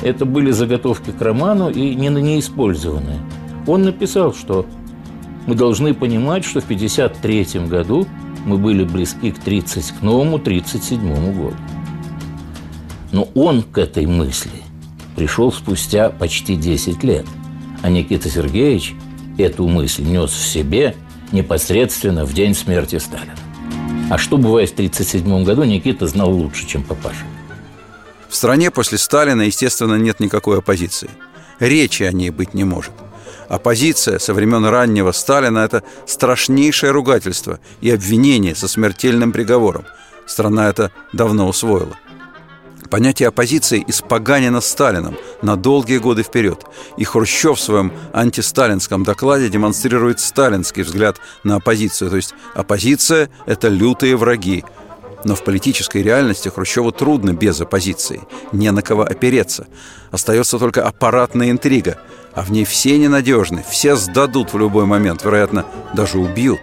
это 0.00 0.26
были 0.26 0.52
заготовки 0.52 1.10
к 1.10 1.20
роману 1.20 1.70
и 1.70 1.96
не, 1.96 2.08
не 2.08 2.38
использованные. 2.38 3.18
Он 3.66 3.82
написал, 3.82 4.32
что 4.32 4.66
мы 5.46 5.54
должны 5.54 5.94
понимать, 5.94 6.44
что 6.44 6.60
в 6.60 6.64
1953 6.64 7.66
году 7.66 8.06
мы 8.44 8.58
были 8.58 8.84
близки 8.84 9.30
к 9.30 9.38
30, 9.38 9.98
к 9.98 10.02
новому 10.02 10.36
1937 10.36 11.34
году. 11.34 11.56
Но 13.12 13.28
он 13.34 13.62
к 13.62 13.78
этой 13.78 14.06
мысли 14.06 14.50
пришел 15.16 15.52
спустя 15.52 16.10
почти 16.10 16.56
10 16.56 17.04
лет. 17.04 17.26
А 17.82 17.90
Никита 17.90 18.28
Сергеевич 18.28 18.94
эту 19.38 19.68
мысль 19.68 20.04
нес 20.04 20.30
в 20.30 20.46
себе 20.46 20.96
непосредственно 21.32 22.24
в 22.24 22.32
день 22.32 22.54
смерти 22.54 22.98
Сталина. 22.98 23.34
А 24.10 24.18
что 24.18 24.36
бывает 24.36 24.70
в 24.70 24.74
1937 24.74 25.44
году, 25.44 25.64
Никита 25.64 26.06
знал 26.06 26.30
лучше, 26.32 26.66
чем 26.66 26.82
папаша. 26.82 27.24
В 28.28 28.36
стране 28.36 28.70
после 28.70 28.98
Сталина, 28.98 29.42
естественно, 29.42 29.94
нет 29.94 30.20
никакой 30.20 30.58
оппозиции. 30.58 31.10
Речи 31.60 32.02
о 32.02 32.12
ней 32.12 32.30
быть 32.30 32.52
не 32.54 32.64
может– 32.64 32.92
Оппозиция 33.54 34.18
со 34.18 34.34
времен 34.34 34.64
раннего 34.64 35.12
Сталина– 35.12 35.58
это 35.60 35.84
страшнейшее 36.06 36.90
ругательство 36.90 37.60
и 37.80 37.88
обвинение 37.88 38.56
со 38.56 38.66
смертельным 38.66 39.30
приговором. 39.30 39.84
Страна 40.26 40.68
это 40.68 40.90
давно 41.12 41.46
усвоила. 41.46 41.96
Понятие 42.90 43.28
оппозиции 43.28 43.84
испоганено 43.86 44.60
Сталином 44.60 45.16
на 45.40 45.54
долгие 45.54 45.98
годы 45.98 46.24
вперед. 46.24 46.66
И 46.96 47.04
Хрущев 47.04 47.56
в 47.56 47.62
своем 47.62 47.92
антисталинском 48.12 49.04
докладе 49.04 49.48
демонстрирует 49.48 50.18
сталинский 50.18 50.82
взгляд 50.82 51.18
на 51.44 51.54
оппозицию. 51.54 52.10
То 52.10 52.16
есть 52.16 52.34
оппозиция– 52.56 53.30
это 53.46 53.68
лютые 53.68 54.16
враги, 54.16 54.64
но 55.24 55.36
в 55.36 55.44
политической 55.44 56.02
реальности 56.02 56.48
Хрущеву 56.48 56.90
трудно 56.90 57.32
без 57.32 57.60
оппозиции, 57.60 58.22
не 58.50 58.72
на 58.72 58.82
кого 58.82 59.02
опереться. 59.02 59.68
Остается 60.10 60.58
только 60.58 60.84
аппаратная 60.84 61.50
интрига, 61.50 61.98
а 62.34 62.42
в 62.42 62.50
ней 62.50 62.64
все 62.64 62.98
ненадежны, 62.98 63.64
все 63.68 63.96
сдадут 63.96 64.52
в 64.52 64.58
любой 64.58 64.86
момент, 64.86 65.24
вероятно, 65.24 65.64
даже 65.94 66.18
убьют. 66.18 66.60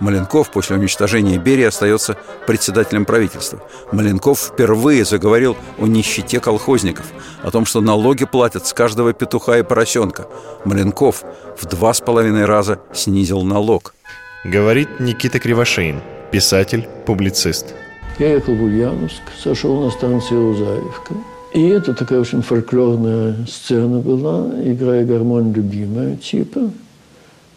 Маленков 0.00 0.50
после 0.50 0.76
уничтожения 0.76 1.36
Берии 1.36 1.64
остается 1.64 2.16
председателем 2.46 3.04
правительства. 3.04 3.62
Маленков 3.92 4.40
впервые 4.40 5.04
заговорил 5.04 5.56
о 5.78 5.86
нищете 5.86 6.40
колхозников, 6.40 7.06
о 7.42 7.50
том, 7.50 7.66
что 7.66 7.82
налоги 7.82 8.24
платят 8.24 8.66
с 8.66 8.72
каждого 8.72 9.12
петуха 9.12 9.58
и 9.58 9.62
поросенка. 9.62 10.26
Маленков 10.64 11.22
в 11.60 11.66
два 11.66 11.92
с 11.92 12.00
половиной 12.00 12.46
раза 12.46 12.80
снизил 12.94 13.42
налог. 13.42 13.94
Говорит 14.42 15.00
Никита 15.00 15.38
Кривошеин, 15.38 16.00
писатель, 16.30 16.88
публицист. 17.04 17.74
Я 18.18 18.32
ехал 18.32 18.54
в 18.54 18.62
Ульяновск, 18.62 19.22
сошел 19.42 19.84
на 19.84 19.90
станции 19.90 20.34
Узаевка. 20.34 21.14
И 21.52 21.66
это 21.66 21.94
такая 21.94 22.20
очень 22.20 22.42
фольклорная 22.42 23.44
сцена 23.46 23.98
была, 23.98 24.50
играя 24.64 25.04
гармонь 25.04 25.52
любимая 25.52 26.16
типа, 26.16 26.70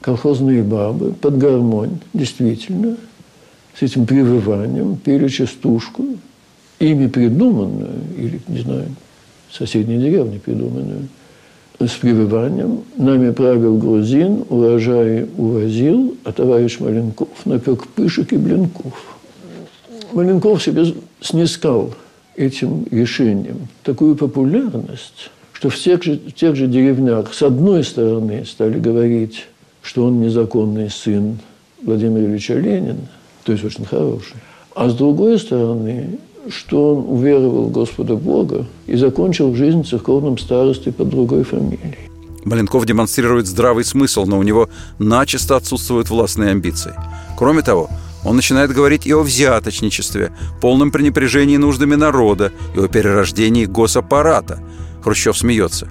колхозные 0.02 0.64
бабы 0.64 1.14
под 1.14 1.38
гармонь, 1.38 2.00
действительно, 2.14 2.98
с 3.78 3.84
этим 3.84 4.08
привыванием 4.08 4.98
пели 4.98 5.28
частушку, 5.28 6.06
ими 6.80 7.08
придуманную, 7.08 8.02
или, 8.18 8.42
не 8.48 8.60
знаю, 8.62 8.86
соседней 9.52 10.00
деревне 10.00 10.40
придуманную, 10.40 11.08
с 11.80 11.92
прививанием. 11.92 12.82
Нами 12.98 13.32
правил 13.32 13.78
грузин, 13.78 14.44
урожай 14.50 15.28
увозил, 15.38 16.16
а 16.24 16.32
товарищ 16.32 16.80
Маленков 16.80 17.28
напек 17.46 17.88
пышек 17.88 18.34
и 18.34 18.38
блинков. 18.38 19.18
Маленков 20.14 20.64
себе 20.64 20.86
снискал 21.22 21.94
этим 22.36 22.86
решением 22.92 23.68
такую 23.84 24.16
популярность, 24.16 25.32
что 25.54 25.70
в 25.70 25.76
тех, 25.76 26.04
же, 26.04 26.18
в 26.18 26.34
тех 26.34 26.56
же 26.56 26.68
деревнях 26.68 27.34
с 27.34 27.42
одной 27.42 27.84
стороны 27.84 28.46
стали 28.46 28.80
говорить, 28.80 29.46
что 29.82 30.06
он 30.06 30.22
незаконный 30.22 30.90
сын 30.90 31.40
Владимира 31.82 32.26
Ильича 32.26 32.56
Ленина, 32.56 33.08
то 33.44 33.52
есть 33.52 33.64
очень 33.64 33.86
хороший, 33.86 34.36
а 34.76 34.90
с 34.90 34.96
другой 34.96 35.40
стороны, 35.40 36.20
что 36.50 36.96
он 36.96 37.18
уверовал 37.18 37.66
в 37.66 37.72
Господа 37.72 38.16
Бога 38.16 38.66
и 38.88 38.96
закончил 38.96 39.56
жизнь 39.56 39.86
церковным 39.86 40.38
старостой 40.38 40.92
под 40.92 41.10
другой 41.10 41.44
фамилией. 41.44 41.98
Маленков 42.44 42.86
демонстрирует 42.86 43.48
здравый 43.48 43.86
смысл, 43.86 44.26
но 44.26 44.38
у 44.38 44.44
него 44.44 44.70
начисто 45.00 45.56
отсутствуют 45.56 46.10
властные 46.10 46.52
амбиции. 46.52 46.94
Кроме 47.38 47.62
того, 47.62 47.90
он 48.24 48.36
начинает 48.36 48.72
говорить 48.72 49.06
и 49.06 49.14
о 49.14 49.22
взяточничестве, 49.22 50.32
полном 50.62 50.92
пренепряжении 50.92 51.58
нуждами 51.58 51.96
народа, 51.96 52.52
и 52.76 52.80
о 52.80 52.88
перерождении 52.88 53.66
госаппарата. 53.66 54.64
Хрущев 55.04 55.38
смеется. 55.38 55.90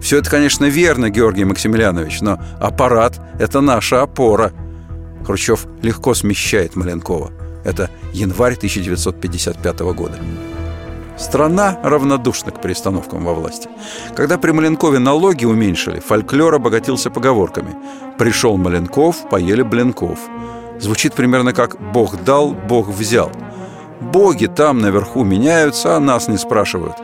Все 0.00 0.18
это, 0.18 0.30
конечно, 0.30 0.64
верно, 0.64 1.10
Георгий 1.10 1.44
Максимилианович, 1.44 2.20
но 2.20 2.38
аппарат– 2.60 3.20
это 3.38 3.60
наша 3.60 4.02
опора. 4.02 4.52
Хрущев 5.24 5.66
легко 5.82 6.14
смещает 6.14 6.76
Маленкова. 6.76 7.32
Это 7.64 7.90
январь 8.12 8.54
1955 8.54 9.80
года. 9.80 10.18
Страна 11.18 11.78
равнодушна 11.82 12.52
к 12.52 12.62
перестановкам 12.62 13.24
во 13.24 13.34
власти. 13.34 13.68
Когда 14.14 14.38
при 14.38 14.52
Маленкове 14.52 15.00
налоги 15.00 15.44
уменьшили, 15.44 15.98
фольклор 15.98 16.54
обогатился 16.54 17.10
поговорками. 17.10 17.74
«Пришел 18.18 18.56
Маленков, 18.56 19.28
поели 19.28 19.62
Блинков». 19.62 20.18
Звучит 20.80 21.14
примерно 21.14 21.52
как 21.52 21.80
«Бог 21.92 22.22
дал, 22.22 22.52
Бог 22.52 22.88
взял». 22.88 23.32
Боги 24.00 24.46
там 24.46 24.78
наверху 24.80 25.24
меняются, 25.24 25.96
а 25.96 26.00
нас 26.00 26.28
не 26.28 26.38
спрашивают. 26.38 26.94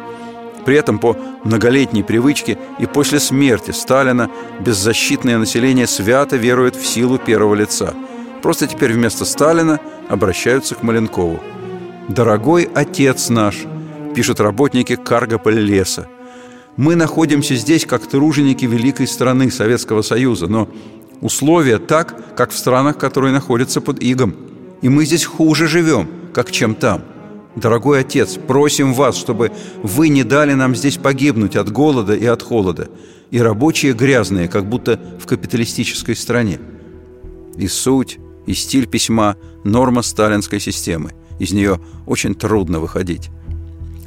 При 0.64 0.76
этом 0.76 0.98
по 0.98 1.16
многолетней 1.42 2.02
привычке 2.02 2.56
и 2.78 2.86
после 2.86 3.20
смерти 3.20 3.72
Сталина 3.72 4.30
беззащитное 4.60 5.38
население 5.38 5.86
свято 5.86 6.36
верует 6.36 6.76
в 6.76 6.86
силу 6.86 7.18
первого 7.18 7.54
лица– 7.54 7.94
Просто 8.44 8.66
теперь 8.66 8.92
вместо 8.92 9.24
Сталина 9.24 9.80
обращаются 10.06 10.74
к 10.74 10.82
Маленкову. 10.82 11.40
«Дорогой 12.10 12.68
отец 12.74 13.30
наш»,– 13.30 13.64
пишут 14.14 14.38
работники 14.38 14.96
Каргополь 14.96 15.58
леса, 15.58 16.08
«мы 16.76 16.94
находимся 16.94 17.54
здесь 17.54 17.86
как 17.86 18.06
труженики 18.06 18.66
великой 18.66 19.06
страны 19.06 19.50
Советского 19.50 20.02
Союза, 20.02 20.46
но 20.46 20.68
условия 21.24 21.78
так, 21.78 22.36
как 22.36 22.50
в 22.50 22.56
странах, 22.56 22.98
которые 22.98 23.32
находятся 23.32 23.80
под 23.80 24.02
игом. 24.02 24.34
И 24.82 24.90
мы 24.90 25.06
здесь 25.06 25.24
хуже 25.24 25.66
живем, 25.66 26.06
как 26.34 26.52
чем 26.52 26.74
там. 26.74 27.02
Дорогой 27.56 28.00
отец, 28.00 28.36
просим 28.36 28.92
вас, 28.92 29.16
чтобы 29.16 29.50
вы 29.82 30.10
не 30.10 30.22
дали 30.22 30.52
нам 30.52 30.76
здесь 30.76 30.98
погибнуть 30.98 31.56
от 31.56 31.72
голода 31.72 32.14
и 32.14 32.26
от 32.26 32.42
холода, 32.42 32.88
и 33.30 33.40
рабочие 33.40 33.94
грязные, 33.94 34.48
как 34.48 34.68
будто 34.68 35.00
в 35.18 35.26
капиталистической 35.26 36.14
стране. 36.14 36.60
И 37.56 37.68
суть, 37.68 38.18
и 38.44 38.52
стиль 38.52 38.86
письма– 38.86 39.36
норма 39.64 40.02
сталинской 40.02 40.60
системы. 40.60 41.12
Из 41.38 41.52
нее 41.52 41.80
очень 42.06 42.34
трудно 42.34 42.80
выходить. 42.80 43.30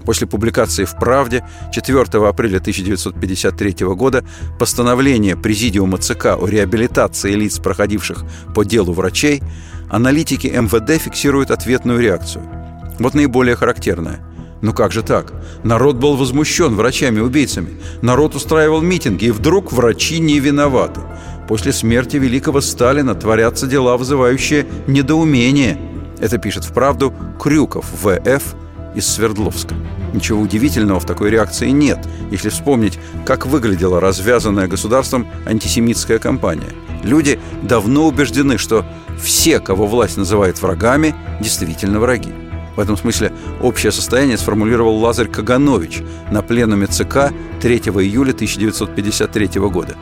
После 0.08 0.26
публикации 0.26 0.86
в 0.86 0.96
«Правде» 0.96 1.44
4 1.74 2.00
апреля 2.30 2.60
1953 2.60 3.86
года 3.88 4.24
постановление 4.58 5.36
Президиума 5.36 5.98
ЦК 5.98 6.28
о 6.40 6.48
реабилитации 6.48 7.34
лиц, 7.34 7.60
проходивших 7.60 8.24
по 8.56 8.64
делу 8.64 8.94
врачей, 8.94 9.44
аналитики 9.90 10.48
МВД 10.48 11.02
фиксируют 11.02 11.52
ответную 11.52 12.00
реакцию. 12.00 12.46
Вот 13.00 13.16
наиболее 13.16 13.58
характерная. 13.58 14.22
Ну 14.62 14.72
как 14.72 14.94
же 14.94 15.04
так? 15.04 15.34
Народ 15.66 15.98
был 15.98 16.16
возмущен 16.16 16.74
врачами-убийцами. 16.76 17.78
Народ 18.02 18.34
устраивал 18.34 18.82
митинги, 18.82 19.26
и 19.26 19.32
вдруг 19.32 19.74
врачи 19.74 20.20
не 20.20 20.40
виноваты. 20.40 21.02
После 21.50 21.74
смерти 21.74 22.16
великого 22.16 22.62
Сталина 22.62 23.14
творятся 23.14 23.68
дела, 23.68 23.98
вызывающие 23.98 24.68
недоумение. 24.88 25.78
Это 26.20 26.38
пишет 26.38 26.64
в 26.64 26.72
«Правду» 26.74 27.14
Крюков, 27.38 27.88
В.Ф. 28.02 28.56
из 28.98 29.08
Свердловска. 29.08 29.75
Ничего 30.13 30.42
удивительного 30.42 31.00
в 31.00 31.06
такой 31.06 31.30
реакции 31.30 31.70
нет, 31.70 32.00
если 32.32 32.50
вспомнить, 32.50 33.00
как 33.25 33.46
выглядела 33.46 34.01
развязанная 34.01 34.68
государством 34.68 35.27
антисемитская 35.46 36.18
кампания. 36.18 36.72
Люди 37.04 37.39
давно 37.62 38.08
убеждены, 38.08 38.58
что 38.58 38.86
все, 39.22 39.60
кого 39.60 39.86
власть 39.86 40.18
называет 40.18 40.62
врагами, 40.62 41.13
действительно 41.39 42.00
враги. 42.00 42.34
В 42.75 42.80
этом 42.80 42.98
смысле 42.98 43.32
общее 43.62 43.92
состояние 43.92 44.38
сформулировал 44.38 44.98
Лазарь 44.98 45.27
Каганович 45.27 46.01
на 46.32 46.42
пленуме 46.42 46.88
ЦК 46.88 47.32
3 47.62 47.77
июля 47.77 48.32
1953 48.32 49.60
года. 49.62 49.96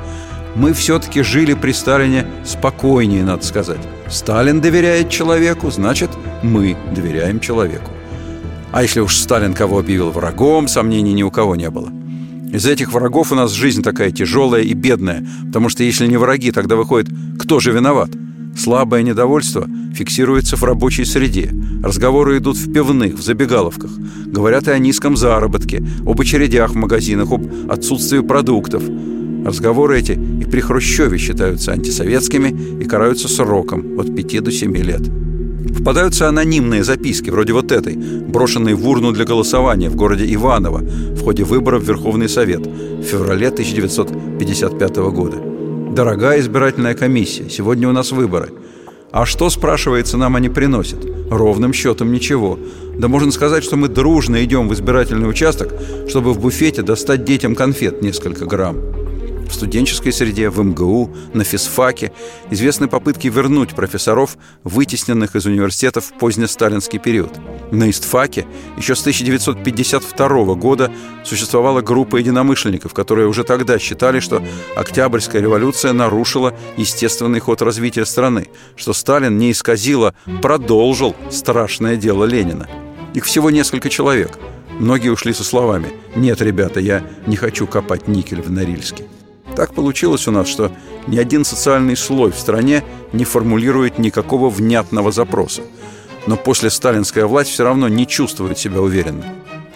Мы 0.55 0.73
все-таки 0.73 1.21
жили 1.21 1.53
при 1.53 1.73
Сталине 1.73 2.25
спокойнее, 2.45 3.25
надо 3.25 3.45
сказать. 3.45 3.79
Сталин 4.09 4.61
доверяет 4.61 5.09
человеку, 5.09 5.69
значит, 5.69 6.09
мы 6.43 6.77
доверяем 6.93 7.41
человеку. 7.41 7.91
А 8.75 8.84
если 8.84 9.00
уж 9.00 9.15
Сталин 9.15 9.55
кого 9.55 9.79
объявил 9.79 10.12
врагом, 10.12 10.67
сомнений 10.67 11.13
ни 11.13 11.24
у 11.24 11.32
кого 11.32 11.55
не 11.55 11.72
было. 11.72 11.89
Из 12.53 12.67
этих 12.67 12.94
врагов 12.94 13.32
у 13.32 13.36
нас 13.36 13.51
жизнь 13.51 13.82
такая 13.82 14.12
тяжелая 14.12 14.62
и 14.62 14.74
бедная, 14.74 15.25
потому 15.48 15.70
что 15.70 15.84
если 15.84 16.05
не 16.05 16.17
враги, 16.17 16.51
тогда 16.51 16.75
выходит, 16.75 17.10
кто 17.39 17.60
же 17.60 17.72
виноват– 17.72 18.12
Слабое 18.55 19.03
недовольство 19.03 19.67
фиксируется 19.94 20.55
в 20.55 20.63
рабочей 20.63 21.03
среде. 21.03 21.53
Разговоры 21.84 22.38
идут 22.38 22.58
в 22.58 22.72
пивных, 22.72 23.15
в 23.15 23.22
забегаловках. 23.22 23.91
Говорят 24.25 24.67
и 24.67 24.72
о 24.72 24.79
низком 24.79 25.17
заработке, 25.17 25.86
об 26.05 26.22
очередях 26.22 26.72
в 26.72 26.75
магазинах, 26.75 27.32
об 27.32 27.46
отсутствии 27.70 28.20
продуктов. 28.20 28.84
Разговоры 29.46 30.00
эти 30.00 30.13
и 30.13 30.46
при 30.46 30.62
Хрущеве 30.62 31.17
считаются 31.17 31.74
антисоветскими 31.74 32.82
и 32.82 32.86
караются 32.86 33.27
сроком 33.27 34.00
от 34.00 34.15
5 34.15 34.44
до 34.44 34.51
7 34.51 34.77
лет. 34.77 35.01
Попадаются 35.74 36.27
анонимные 36.27 36.84
записки, 36.84 37.29
вроде 37.29 37.53
вот 37.53 37.72
этой, 37.72 37.95
брошенные 37.95 38.75
в 38.75 38.87
урну 38.87 39.11
для 39.11 39.25
голосования 39.25 39.89
в 39.89 39.96
городе 39.96 40.31
Иваново 40.33 40.79
в 40.79 41.24
ходе 41.24 41.44
выборов 41.44 41.83
в 41.83 41.87
Верховный 41.87 42.29
Совет 42.29 42.66
в 42.66 43.03
феврале 43.03 43.48
1955 43.48 44.96
года. 44.98 45.37
Дорогая 45.92 46.39
избирательная 46.39 46.94
комиссия, 46.94 47.50
сегодня 47.50 47.89
у 47.89 47.92
нас 47.92 48.11
выборы. 48.11 48.50
А 49.11 49.25
что, 49.25 49.50
спрашивается, 49.50 50.18
нам 50.18 50.35
они 50.35 50.50
приносят? 50.50 51.00
Ровным 51.29 51.72
счетом 51.74 52.11
ничего. 52.11 52.59
Да 52.98 53.07
можно 53.07 53.31
сказать, 53.31 53.63
что 53.63 53.77
мы 53.77 53.87
дружно 53.87 54.44
идем 54.44 54.68
в 54.68 54.74
избирательный 54.74 55.29
участок, 55.29 55.74
чтобы 56.07 56.33
в 56.33 56.39
буфете 56.39 56.81
достать 56.81 57.24
детям 57.24 57.55
конфет 57.55 58.01
несколько 58.01 58.46
грамм. 58.46 59.04
В 59.48 59.53
студенческой 59.53 60.12
среде, 60.12 60.50
в 60.50 60.60
МГУ, 60.60 61.10
на 61.34 61.44
физфаке 61.44 62.12
известны 62.50 62.88
попытки 62.88 63.27
вернуть 63.27 63.75
профессоров, 63.75 64.38
вытесненных 64.64 65.36
из 65.36 65.46
университетов 65.46 66.05
в 66.05 66.14
позднесталинский 66.18 67.00
период. 67.00 67.31
На 67.72 67.90
ИСТФАКе 67.90 68.46
еще 68.77 68.96
с 68.96 69.01
1952 69.01 70.55
года 70.55 70.92
существовала 71.24 71.81
группа 71.81 72.18
единомышленников, 72.18 72.94
которые 72.94 73.27
уже 73.27 73.44
тогда 73.44 73.79
считали, 73.79 74.20
что 74.20 74.44
Октябрьская 74.75 75.42
революция 75.42 75.94
нарушила 75.94 76.53
естественный 76.77 77.40
ход 77.40 77.62
развития 77.62 78.05
страны, 78.05 78.48
что 78.75 78.94
Сталин 78.94 79.38
не 79.38 79.51
исказил, 79.51 80.05
а 80.05 80.14
продолжил 80.42 81.16
страшное 81.31 81.96
дело 81.98 82.25
Ленина. 82.25 82.68
Их 83.14 83.25
всего 83.25 83.50
несколько 83.50 83.90
человек. 83.90 84.38
Многие 84.79 85.10
ушли 85.10 85.34
со 85.34 85.44
словами 85.44 85.94
«Нет, 86.16 86.42
ребята, 86.42 86.79
я 86.81 87.03
не 87.27 87.38
хочу 87.38 87.66
копать 87.66 88.08
никель 88.08 88.42
в 88.42 88.51
Норильске». 88.51 89.05
Так 89.55 89.74
получилось 89.74 90.27
у 90.27 90.31
нас, 90.31 90.48
что 90.48 90.72
ни 91.07 91.18
один 91.18 91.46
социальный 91.46 91.96
слой 91.96 92.31
в 92.31 92.39
стране 92.39 92.83
не 93.13 93.24
формулирует 93.24 93.98
никакого 93.98 94.50
внятного 94.50 95.11
запроса. 95.11 95.61
Но 96.27 96.35
после 96.35 96.70
сталинская 96.70 97.25
власть 97.25 97.51
все 97.51 97.63
равно 97.63 97.87
не 97.87 98.05
чувствует 98.05 98.57
себя 98.57 98.81
уверенно. 98.81 99.24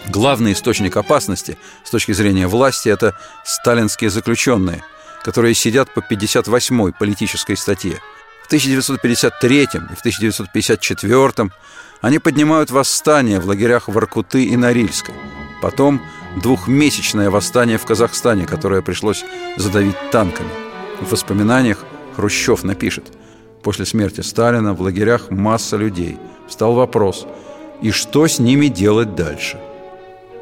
Главный 0.08 0.52
источник 0.52 0.96
опасности 0.96 1.56
с 1.84 1.90
точки 1.90 2.12
зрения 2.12 2.46
власти– 2.46 2.88
это 2.90 3.16
сталинские 3.44 4.10
заключенные, 4.10 4.82
которые 5.22 5.54
сидят 5.54 5.94
по 5.94 6.00
58-й 6.00 6.92
политической 6.92 7.56
статье. 7.56 8.00
В 8.42 8.46
1953 8.46 9.62
и 9.62 9.66
в 9.66 10.00
1954 10.00 11.50
они 12.00 12.18
поднимают 12.18 12.70
восстание 12.70 13.38
в 13.38 13.46
лагерях 13.46 13.88
Воркуты 13.88 14.44
и 14.44 14.56
Норильска. 14.56 15.12
Потом– 15.62 16.02
двухмесячное 16.36 17.30
восстание 17.30 17.78
в 17.78 17.84
Казахстане, 17.84 18.46
которое 18.46 18.82
пришлось 18.82 19.24
задавить 19.56 19.96
танками. 20.10 20.50
В 21.00 21.10
воспоминаниях 21.10 21.84
Хрущев 22.16 22.62
напишет 22.62 23.12
«После 23.62 23.84
смерти 23.84 24.20
Сталина 24.20 24.74
в 24.74 24.80
лагерях 24.80 25.30
масса 25.30 25.76
людей. 25.76 26.18
Встал 26.48 26.74
вопрос, 26.74 27.26
и 27.82 27.90
что 27.90 28.26
с 28.26 28.38
ними 28.38 28.66
делать 28.66 29.14
дальше?» 29.14 29.58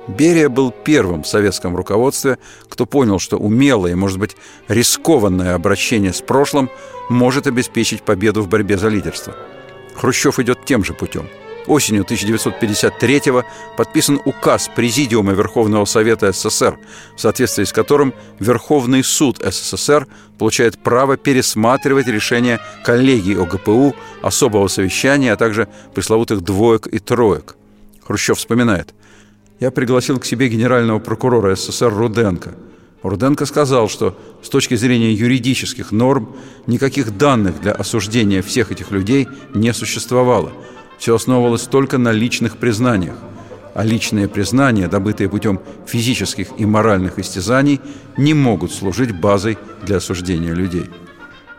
Берия 0.08 0.48
был 0.48 0.70
первым 0.70 1.22
в 1.22 1.28
советском 1.28 1.76
руководстве, 1.76 2.38
кто 2.68 2.86
понял, 2.86 3.18
что 3.18 3.36
умелое 3.36 3.94
может 3.94 4.18
быть, 4.18 4.36
рискованное 4.66 5.54
обращение 5.54 6.14
с 6.14 6.22
прошлым 6.22 6.70
может 7.10 7.46
обеспечить 7.46 8.02
победу 8.02 8.42
в 8.42 8.48
борьбе 8.48 8.78
за 8.78 8.88
лидерство. 8.88 9.34
Хрущев 9.96 10.38
идет 10.38 10.64
тем 10.64 10.82
же 10.82 10.94
путем– 10.94 11.28
Осенью 11.68 12.04
1953-го 12.04 13.44
подписан 13.76 14.18
указ 14.24 14.70
Президиума 14.74 15.32
Верховного 15.32 15.84
Совета 15.84 16.32
СССР, 16.32 16.78
в 17.14 17.20
соответствии 17.20 17.64
с 17.64 17.74
которым 17.74 18.14
Верховный 18.40 19.04
суд 19.04 19.38
СССР 19.44 20.06
получает 20.38 20.78
право 20.78 21.18
пересматривать 21.18 22.06
решения 22.06 22.58
коллегии 22.84 23.38
ОГПУ, 23.38 23.94
особого 24.22 24.68
совещания, 24.68 25.30
а 25.30 25.36
также 25.36 25.68
пресловутых 25.94 26.40
двоек 26.40 26.86
и 26.86 26.98
троек. 26.98 27.56
Хрущев 28.06 28.38
вспоминает. 28.38 28.94
«Я 29.60 29.70
пригласил 29.70 30.18
к 30.18 30.24
себе 30.24 30.48
генерального 30.48 31.00
прокурора 31.00 31.54
СССР 31.54 31.92
Руденко. 31.92 32.54
Руденко 33.02 33.44
сказал, 33.44 33.90
что 33.90 34.18
с 34.42 34.48
точки 34.48 34.74
зрения 34.74 35.12
юридических 35.12 35.92
норм 35.92 36.34
никаких 36.66 37.18
данных 37.18 37.60
для 37.60 37.72
осуждения 37.72 38.40
всех 38.40 38.72
этих 38.72 38.90
людей 38.90 39.28
не 39.52 39.74
существовало– 39.74 40.50
все 40.98 41.14
основывалось 41.14 41.62
только 41.62 41.96
на 41.96 42.12
личных 42.12 42.56
признаниях, 42.56 43.16
а 43.74 43.84
личные 43.84 44.28
признания, 44.28 44.88
добытые 44.88 45.28
путем 45.28 45.60
физических 45.86 46.48
и 46.58 46.66
моральных 46.66 47.18
истязаний, 47.18 47.80
не 48.16 48.34
могут 48.34 48.72
служить 48.72 49.18
базой 49.18 49.56
для 49.86 49.98
осуждения 49.98 50.52
людей. 50.52 50.86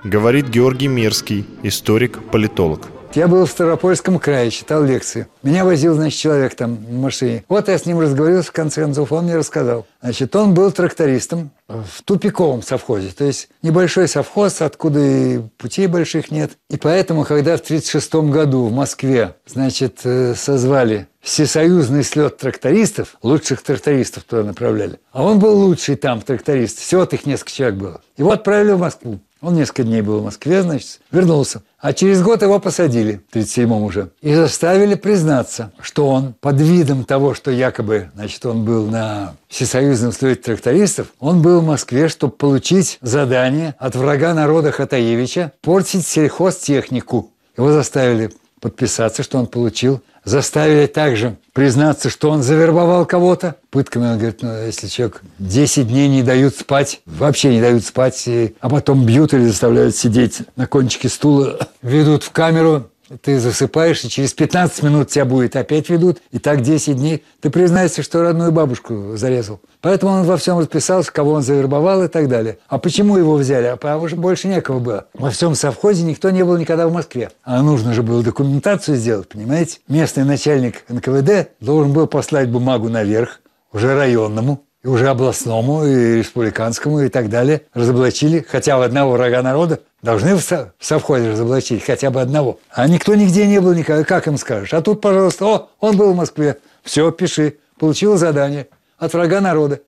Говорит 0.03 0.49
Георгий 0.49 0.87
Мирский, 0.87 1.45
историк-политолог. 1.63 2.98
Я 3.15 3.27
был 3.27 3.45
в 3.45 3.49
Ставропольском 3.49 4.19
крае, 4.19 4.51
читал 4.51 4.83
лекции. 4.83 5.27
Меня 5.41 5.65
возил, 5.65 5.95
значит, 5.95 6.19
человек 6.19 6.53
там 6.53 6.75
в 6.75 6.93
машине. 6.93 7.43
Вот 7.49 7.67
я 7.67 7.77
с 7.77 7.87
ним 7.87 7.99
разговаривался, 7.99 8.49
в 8.49 8.53
конце 8.53 8.81
концов, 8.81 9.11
он 9.11 9.23
мне 9.23 9.35
рассказал. 9.35 9.87
Значит, 9.99 10.35
он 10.35 10.53
был 10.53 10.71
трактористом 10.71 11.49
в 11.67 12.03
тупиковом 12.05 12.61
совхозе. 12.61 13.09
То 13.09 13.25
есть 13.25 13.49
небольшой 13.63 14.07
совхоз, 14.07 14.61
откуда 14.61 14.99
и 14.99 15.39
путей 15.57 15.87
больших 15.87 16.29
нет. 16.29 16.51
И 16.69 16.77
поэтому, 16.77 17.23
когда 17.23 17.57
в 17.57 17.61
1936 17.61 18.31
году 18.31 18.67
в 18.67 18.71
Москве, 18.71 19.35
значит, 19.47 20.01
э, 20.03 20.35
созвали 20.35 21.07
всесоюзный 21.21 22.03
слет 22.03 22.37
трактористов, 22.37 23.15
лучших 23.23 23.63
трактористов 23.63 24.23
туда 24.23 24.43
направляли. 24.43 24.99
А 25.11 25.23
он 25.23 25.39
был 25.39 25.57
лучший 25.57 25.95
там 25.95 26.21
тракторист. 26.21 26.77
Всего 26.77 27.03
их 27.03 27.25
несколько 27.25 27.51
человек 27.51 27.79
было. 27.79 28.01
Его 28.17 28.31
отправили 28.31 28.73
в 28.73 28.79
Москву. 28.79 29.19
Он 29.41 29.55
несколько 29.55 29.83
дней 29.83 30.01
был 30.01 30.19
в 30.19 30.25
Москве, 30.25 30.61
значит, 30.61 30.99
вернулся. 31.11 31.63
А 31.81 31.93
через 31.93 32.21
год 32.21 32.41
его 32.41 32.59
посадили, 32.59 33.21
в 33.31 33.35
37-м 33.35 33.83
уже, 33.83 34.09
и 34.21 34.33
заставили 34.33 34.95
признаться, 34.95 35.71
что 35.79 36.07
он 36.07 36.33
под 36.33 36.59
видом 36.59 37.05
того, 37.05 37.33
что 37.33 37.51
якобы, 37.51 38.11
значит, 38.15 38.45
он 38.45 38.65
был 38.65 38.85
на 38.87 39.35
Всесоюзном 39.47 40.11
совете 40.11 40.41
трактористов, 40.41 41.07
он 41.19 41.41
был 41.41 41.61
в 41.61 41.65
Москве, 41.65 42.09
чтобы 42.09 42.33
получить 42.33 42.97
задание 43.01 43.75
от 43.79 43.95
врага 43.95 44.33
народа 44.33 44.73
Хатаевича 44.73 45.53
портить 45.61 46.05
сельхозтехнику. 46.05 47.31
Его 47.55 47.71
заставили 47.71 48.31
подписаться, 48.59 49.23
что 49.23 49.37
он 49.37 49.47
получил. 49.47 50.01
Заставили 50.29 50.85
также 50.85 51.37
признаться, 51.53 52.11
что 52.11 52.29
он 52.29 52.43
завербовал 52.43 53.07
кого-то. 53.07 53.55
Пытками 53.71 54.11
он 54.11 54.19
говорит, 54.19 54.43
ну, 54.43 54.63
если 54.63 54.85
человек 54.85 55.23
10 55.39 55.87
дней 55.87 56.07
не 56.07 56.21
дают 56.21 56.55
спать, 56.55 57.01
вообще 57.07 57.49
не 57.49 57.59
дают 57.59 57.83
спать, 57.83 58.29
а 58.59 58.69
потом 58.69 59.07
бьют 59.07 59.33
или 59.33 59.47
заставляют 59.47 59.95
сидеть 59.95 60.43
на 60.55 60.67
кончике 60.67 61.09
стула, 61.09 61.67
ведут 61.81 62.21
в 62.21 62.29
камеру, 62.29 62.91
ты 63.21 63.39
засыпаешь, 63.39 64.03
и 64.03 64.09
через 64.09 64.33
15 64.33 64.83
минут 64.83 65.09
тебя 65.09 65.25
будет 65.25 65.55
опять 65.55 65.89
ведут, 65.89 66.19
и 66.31 66.39
так 66.39 66.61
10 66.61 66.95
дней. 66.95 67.23
Ты 67.41 67.49
признаешься, 67.49 68.03
что 68.03 68.21
родную 68.21 68.51
бабушку 68.51 69.15
зарезал. 69.15 69.59
Поэтому 69.81 70.13
он 70.13 70.23
во 70.25 70.37
всем 70.37 70.59
расписался, 70.59 71.11
кого 71.11 71.31
он 71.31 71.41
завербовал 71.41 72.03
и 72.03 72.07
так 72.07 72.27
далее. 72.27 72.59
А 72.67 72.77
почему 72.77 73.17
его 73.17 73.35
взяли? 73.35 73.67
А 73.67 73.77
потому 73.77 74.07
что 74.07 74.17
больше 74.17 74.47
некого 74.47 74.79
было. 74.79 75.07
Во 75.13 75.29
всем 75.31 75.55
совхозе 75.55 76.03
никто 76.03 76.29
не 76.29 76.43
был 76.43 76.57
никогда 76.57 76.87
в 76.87 76.93
Москве. 76.93 77.31
А 77.43 77.61
нужно 77.61 77.93
же 77.93 78.03
было 78.03 78.23
документацию 78.23 78.97
сделать, 78.97 79.29
понимаете? 79.29 79.79
Местный 79.87 80.25
начальник 80.25 80.83
НКВД 80.89 81.49
должен 81.59 81.93
был 81.93 82.07
послать 82.07 82.49
бумагу 82.49 82.89
наверх, 82.89 83.41
уже 83.71 83.95
районному, 83.95 84.63
и 84.83 84.87
уже 84.87 85.07
областному, 85.09 85.85
и 85.85 86.17
республиканскому, 86.17 87.01
и 87.01 87.09
так 87.09 87.29
далее, 87.29 87.63
разоблачили 87.73 88.45
хотя 88.47 88.77
бы 88.77 88.85
одного 88.85 89.11
врага 89.13 89.41
народа, 89.41 89.81
должны 90.01 90.35
в, 90.35 90.41
со 90.41 90.73
в 90.77 90.85
совхозе 90.85 91.31
разоблачить 91.31 91.83
хотя 91.83 92.09
бы 92.09 92.21
одного. 92.21 92.59
А 92.71 92.87
никто 92.87 93.15
нигде 93.15 93.45
не 93.47 93.59
был 93.59 93.73
никогда, 93.73 94.03
как 94.03 94.27
им 94.27 94.37
скажешь? 94.37 94.73
А 94.73 94.81
тут, 94.81 95.01
пожалуйста, 95.01 95.45
о, 95.45 95.69
он 95.79 95.97
был 95.97 96.13
в 96.13 96.15
Москве, 96.15 96.57
все, 96.83 97.11
пиши, 97.11 97.57
получил 97.77 98.17
задание 98.17 98.67
от 98.97 99.13
врага 99.13 99.41
народа. 99.41 99.81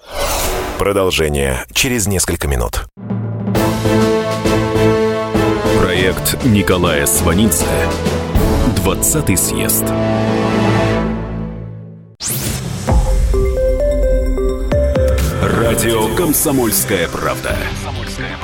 Продолжение 0.77 1.65
через 1.73 2.07
несколько 2.07 2.47
минут. 2.47 2.85
Проект 5.79 6.43
Николая 6.43 7.05
Сванидзе 7.05 7.65
«20 8.83 9.37
съезд». 9.37 9.83
Радио 15.41 16.15
«Комсомольская 16.15 17.07
правда». 17.07 17.55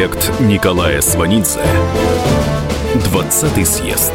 Проект 0.00 0.32
Николая 0.40 1.02
Сванидзе 1.02 1.60
«20 3.12 3.64
съезд». 3.66 4.12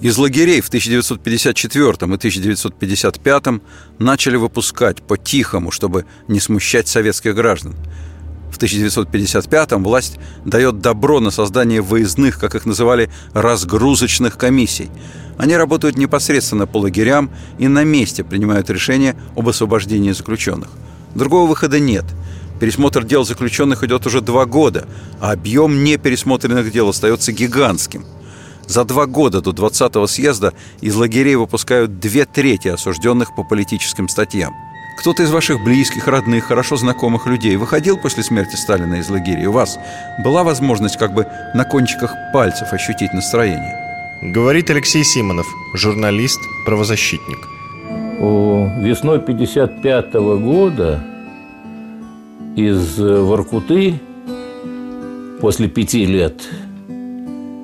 Из 0.00 0.18
лагерей 0.18 0.60
в 0.60 0.66
1954 0.66 1.90
и 1.90 1.92
1955 1.92 3.44
начали 4.00 4.34
выпускать 4.34 5.00
по-тихому, 5.04 5.70
чтобы 5.70 6.06
не 6.26 6.40
смущать 6.40 6.88
советских 6.88 7.36
граждан. 7.36 7.76
В 8.50 8.56
1955 8.56 9.72
власть 9.74 10.18
дает 10.44 10.80
добро 10.80 11.20
на 11.20 11.30
создание 11.30 11.82
выездных, 11.82 12.40
как 12.40 12.56
их 12.56 12.66
называли, 12.66 13.12
разгрузочных 13.32 14.36
комиссий. 14.36 14.90
Они 15.38 15.56
работают 15.56 15.96
непосредственно 15.96 16.66
по 16.66 16.78
лагерям 16.78 17.30
и 17.60 17.68
на 17.68 17.84
месте 17.84 18.24
принимают 18.24 18.70
решения 18.70 19.14
об 19.36 19.48
освобождении 19.48 20.10
заключенных. 20.10 20.70
Другого 21.14 21.48
выхода 21.48 21.78
нет. 21.78 22.04
Пересмотр 22.60 23.04
дел 23.04 23.24
заключенных 23.24 23.82
идет 23.84 24.06
уже 24.06 24.20
два 24.20 24.46
года, 24.46 24.86
а 25.20 25.32
объем 25.32 25.84
непересмотренных 25.84 26.70
дел 26.72 26.88
остается 26.88 27.32
гигантским. 27.32 28.04
За 28.66 28.84
два 28.84 29.06
года 29.06 29.40
до 29.40 29.50
20-го 29.50 30.06
съезда 30.06 30.54
из 30.80 30.94
лагерей 30.94 31.34
выпускают 31.34 32.00
две 32.00 32.24
трети 32.24 32.68
осужденных 32.68 33.34
по 33.34 33.44
политическим 33.44 34.08
статьям. 34.08 34.54
Кто-то 34.98 35.24
из 35.24 35.30
ваших 35.30 35.62
близких, 35.62 36.06
родных, 36.06 36.44
хорошо 36.44 36.76
знакомых 36.76 37.26
людей 37.26 37.56
выходил 37.56 37.98
после 37.98 38.22
смерти 38.22 38.56
Сталина 38.56 38.94
из 38.94 39.10
лагеря? 39.10 39.50
У 39.50 39.52
вас 39.52 39.76
была 40.22 40.44
возможность 40.44 40.96
как 40.96 41.12
бы 41.12 41.26
на 41.52 41.64
кончиках 41.64 42.14
пальцев 42.32 42.72
ощутить 42.72 43.12
настроение? 43.12 43.76
Говорит 44.22 44.70
Алексей 44.70 45.04
Симонов, 45.04 45.46
журналист, 45.74 46.40
правозащитник. 46.64 47.38
Весной 48.84 49.18
55 49.18 50.14
-го 50.14 50.38
года 50.38 51.00
из 52.54 52.98
Воркуты 52.98 54.00
после 55.40 55.68
пяти 55.68 56.06
лет 56.06 56.42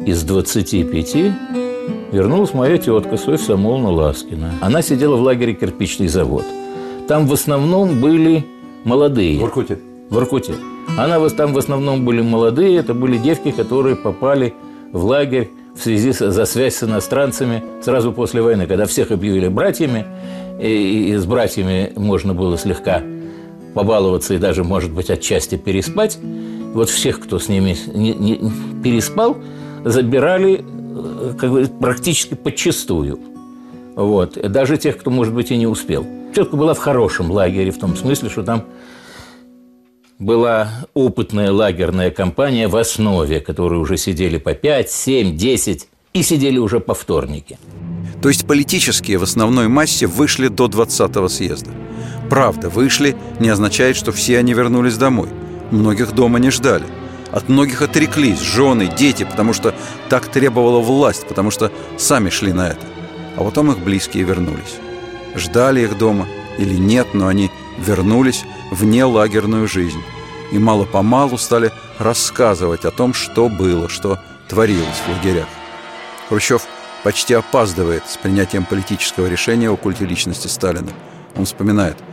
из 0.05 0.23
25 0.25 1.33
вернулась 2.13 2.53
моя 2.55 2.79
тетка 2.79 3.17
Софья 3.17 3.37
Самолна 3.37 3.91
Ласкина. 3.91 4.53
Она 4.61 4.83
сидела 4.83 5.17
в 5.17 5.23
лагере 5.23 5.55
«Кирпичный 5.55 6.09
завод». 6.09 6.45
Там 7.07 7.27
в 7.27 7.33
основном 7.33 8.01
были 8.01 8.45
молодые. 8.85 9.39
В 9.39 9.43
Воркуте? 9.43 9.79
В 10.09 10.15
Воркуте. 10.15 10.55
Она, 10.99 11.29
там 11.29 11.53
в 11.53 11.59
основном 11.59 12.05
были 12.05 12.23
молодые, 12.23 12.77
это 12.79 12.95
были 12.95 13.19
девки, 13.19 13.51
которые 13.51 13.95
попали 13.95 14.55
в 14.93 15.05
лагерь 15.05 15.51
в 15.75 15.83
связи 15.83 16.13
с, 16.13 16.31
за 16.31 16.45
связь 16.45 16.77
с 16.77 16.83
иностранцами 16.83 17.63
сразу 17.83 18.13
после 18.13 18.43
войны, 18.43 18.67
когда 18.67 18.87
всех 18.87 19.11
объявили 19.11 19.49
братьями, 19.49 20.05
и, 20.61 21.13
и 21.13 21.17
с 21.17 21.25
братьями 21.25 21.93
можно 21.97 22.35
было 22.35 22.59
слегка 22.59 23.03
побаловаться 23.75 24.35
и 24.35 24.39
даже, 24.39 24.65
может 24.65 24.93
быть, 24.93 25.11
отчасти 25.11 25.57
переспать. 25.57 26.19
Вот 26.75 26.89
всех, 26.89 27.21
кто 27.21 27.39
с 27.39 27.49
ними 27.49 27.77
не, 27.93 28.15
не, 28.15 28.41
переспал, 28.83 29.37
забирали 29.85 30.65
э, 30.65 31.35
как 31.39 31.51
бы, 31.51 31.67
практически 31.81 32.35
подчистую. 32.35 33.19
Вот. 33.97 34.35
Даже 34.51 34.77
тех, 34.77 34.99
кто, 34.99 35.11
может 35.11 35.35
быть, 35.35 35.51
и 35.51 35.57
не 35.57 35.67
успел. 35.67 36.07
Тетка 36.35 36.57
была 36.57 36.75
в 36.75 36.79
хорошем 36.79 37.31
лагере, 37.31 37.71
в 37.71 37.79
том 37.79 37.97
смысле, 37.97 38.29
что 38.29 38.43
там 38.43 38.65
была 40.19 40.69
опытная 40.95 41.51
лагерная 41.51 42.11
компания 42.11 42.69
в 42.69 42.77
основе, 42.77 43.41
которые 43.41 43.81
уже 43.81 43.97
сидели 43.97 44.37
по 44.37 44.55
5, 44.55 44.91
7, 44.91 45.37
10 45.37 45.89
и 46.13 46.23
сидели 46.23 46.59
уже 46.59 46.79
по 46.79 46.95
вторнике. 46.95 47.59
То 48.23 48.29
есть 48.29 48.47
политические 48.47 49.19
в 49.19 49.23
основной 49.23 49.69
массе 49.69 50.07
вышли 50.07 50.49
до 50.49 50.67
20-го 50.67 51.29
съезда. 51.29 51.71
Правда, 52.29 52.69
вышли 52.69 53.17
не 53.39 53.49
означает, 53.49 53.97
что 53.97 54.13
все 54.13 54.39
они 54.39 54.55
вернулись 54.55 54.97
домой. 54.97 55.29
Многих 55.71 56.13
дома 56.13 56.39
не 56.39 56.51
ждали. 56.51 56.85
От 57.33 57.49
многих 57.49 57.83
отреклись 57.83 58.41
жены, 58.41 58.89
дети, 58.99 59.25
потому 59.25 59.53
что 59.53 59.75
так 60.09 60.27
требовала 60.27 60.81
власть, 60.81 61.27
потому 61.27 61.51
что 61.51 61.71
сами 61.97 62.29
шли 62.29 62.53
на 62.53 62.69
это. 62.69 62.87
А 63.37 63.45
потом 63.45 63.71
их 63.71 63.79
близкие 63.79 64.25
вернулись. 64.25 64.77
Ждали 65.37 65.83
их 65.83 65.97
дома 65.97 66.27
или 66.59 66.75
нет, 66.75 67.09
но 67.15 67.29
они 67.29 67.51
вернулись 67.79 68.45
в 68.71 68.85
нелагерную 68.85 69.67
жизнь. 69.69 70.03
И 70.53 70.59
мало-помалу 70.59 71.39
стали 71.39 71.73
рассказывать 71.99 72.85
о 72.85 72.91
том, 72.91 73.15
что 73.15 73.49
было, 73.49 73.89
что 73.89 74.19
творилось 74.49 75.03
в 75.07 75.09
лагерях. 75.09 75.47
Хрущев 76.29 76.63
почти 77.05 77.35
опаздывает 77.35 78.03
с 78.09 78.17
принятием 78.17 78.65
политического 78.65 79.27
решения 79.27 79.71
о 79.71 79.77
культе 79.77 80.05
личности 80.07 80.47
Сталина. 80.47 80.91
Он 81.37 81.45
вспоминает– 81.45 81.97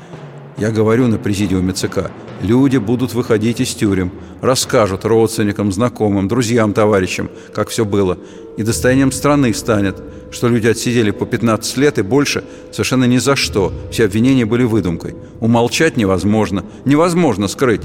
я 0.58 0.72
говорю 0.72 1.06
на 1.06 1.20
президиуме 1.20 1.72
ЦК, 1.72 2.10
люди 2.42 2.78
будут 2.78 3.14
выходить 3.14 3.60
из 3.60 3.76
тюрем, 3.76 4.12
расскажут 4.42 5.06
родственникам, 5.06 5.72
знакомым, 5.72 6.28
друзьям, 6.28 6.74
товарищам, 6.74 7.30
как 7.54 7.70
все 7.70 7.86
было. 7.86 8.18
И 8.58 8.64
достоянием 8.64 9.12
страны 9.12 9.54
станет, 9.54 10.02
что 10.32 10.48
люди 10.48 10.66
отсидели 10.66 11.12
по 11.12 11.28
15 11.28 11.78
лет 11.78 12.00
и 12.00 12.02
больше 12.02 12.44
совершенно 12.72 13.04
ни 13.04 13.20
за 13.20 13.36
что. 13.36 13.72
Все 13.92 14.06
обвинения 14.06 14.48
были 14.48 14.64
выдумкой. 14.64 15.14
Умолчать 15.42 15.96
невозможно, 15.96 16.66
невозможно 16.86 17.48
скрыть. 17.48 17.84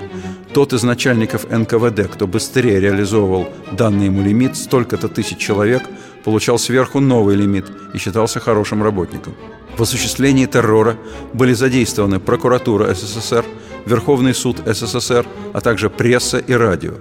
Тот 0.53 0.73
из 0.73 0.83
начальников 0.83 1.49
НКВД, 1.49 2.11
кто 2.11 2.27
быстрее 2.27 2.79
реализовывал 2.79 3.49
данный 3.71 4.05
ему 4.05 4.21
лимит, 4.21 4.57
столько-то 4.57 5.07
тысяч 5.07 5.37
человек, 5.37 5.83
получал 6.23 6.59
сверху 6.59 6.99
новый 6.99 7.35
лимит 7.35 7.65
и 7.93 7.97
считался 7.97 8.39
хорошим 8.39 8.83
работником. 8.83 9.35
В 9.77 9.83
осуществлении 9.83 10.45
террора 10.45 10.97
были 11.33 11.53
задействованы 11.53 12.19
прокуратура 12.19 12.93
СССР, 12.93 13.45
Верховный 13.85 14.33
суд 14.33 14.57
СССР, 14.65 15.25
а 15.53 15.61
также 15.61 15.89
пресса 15.89 16.37
и 16.37 16.53
радио. 16.53 16.93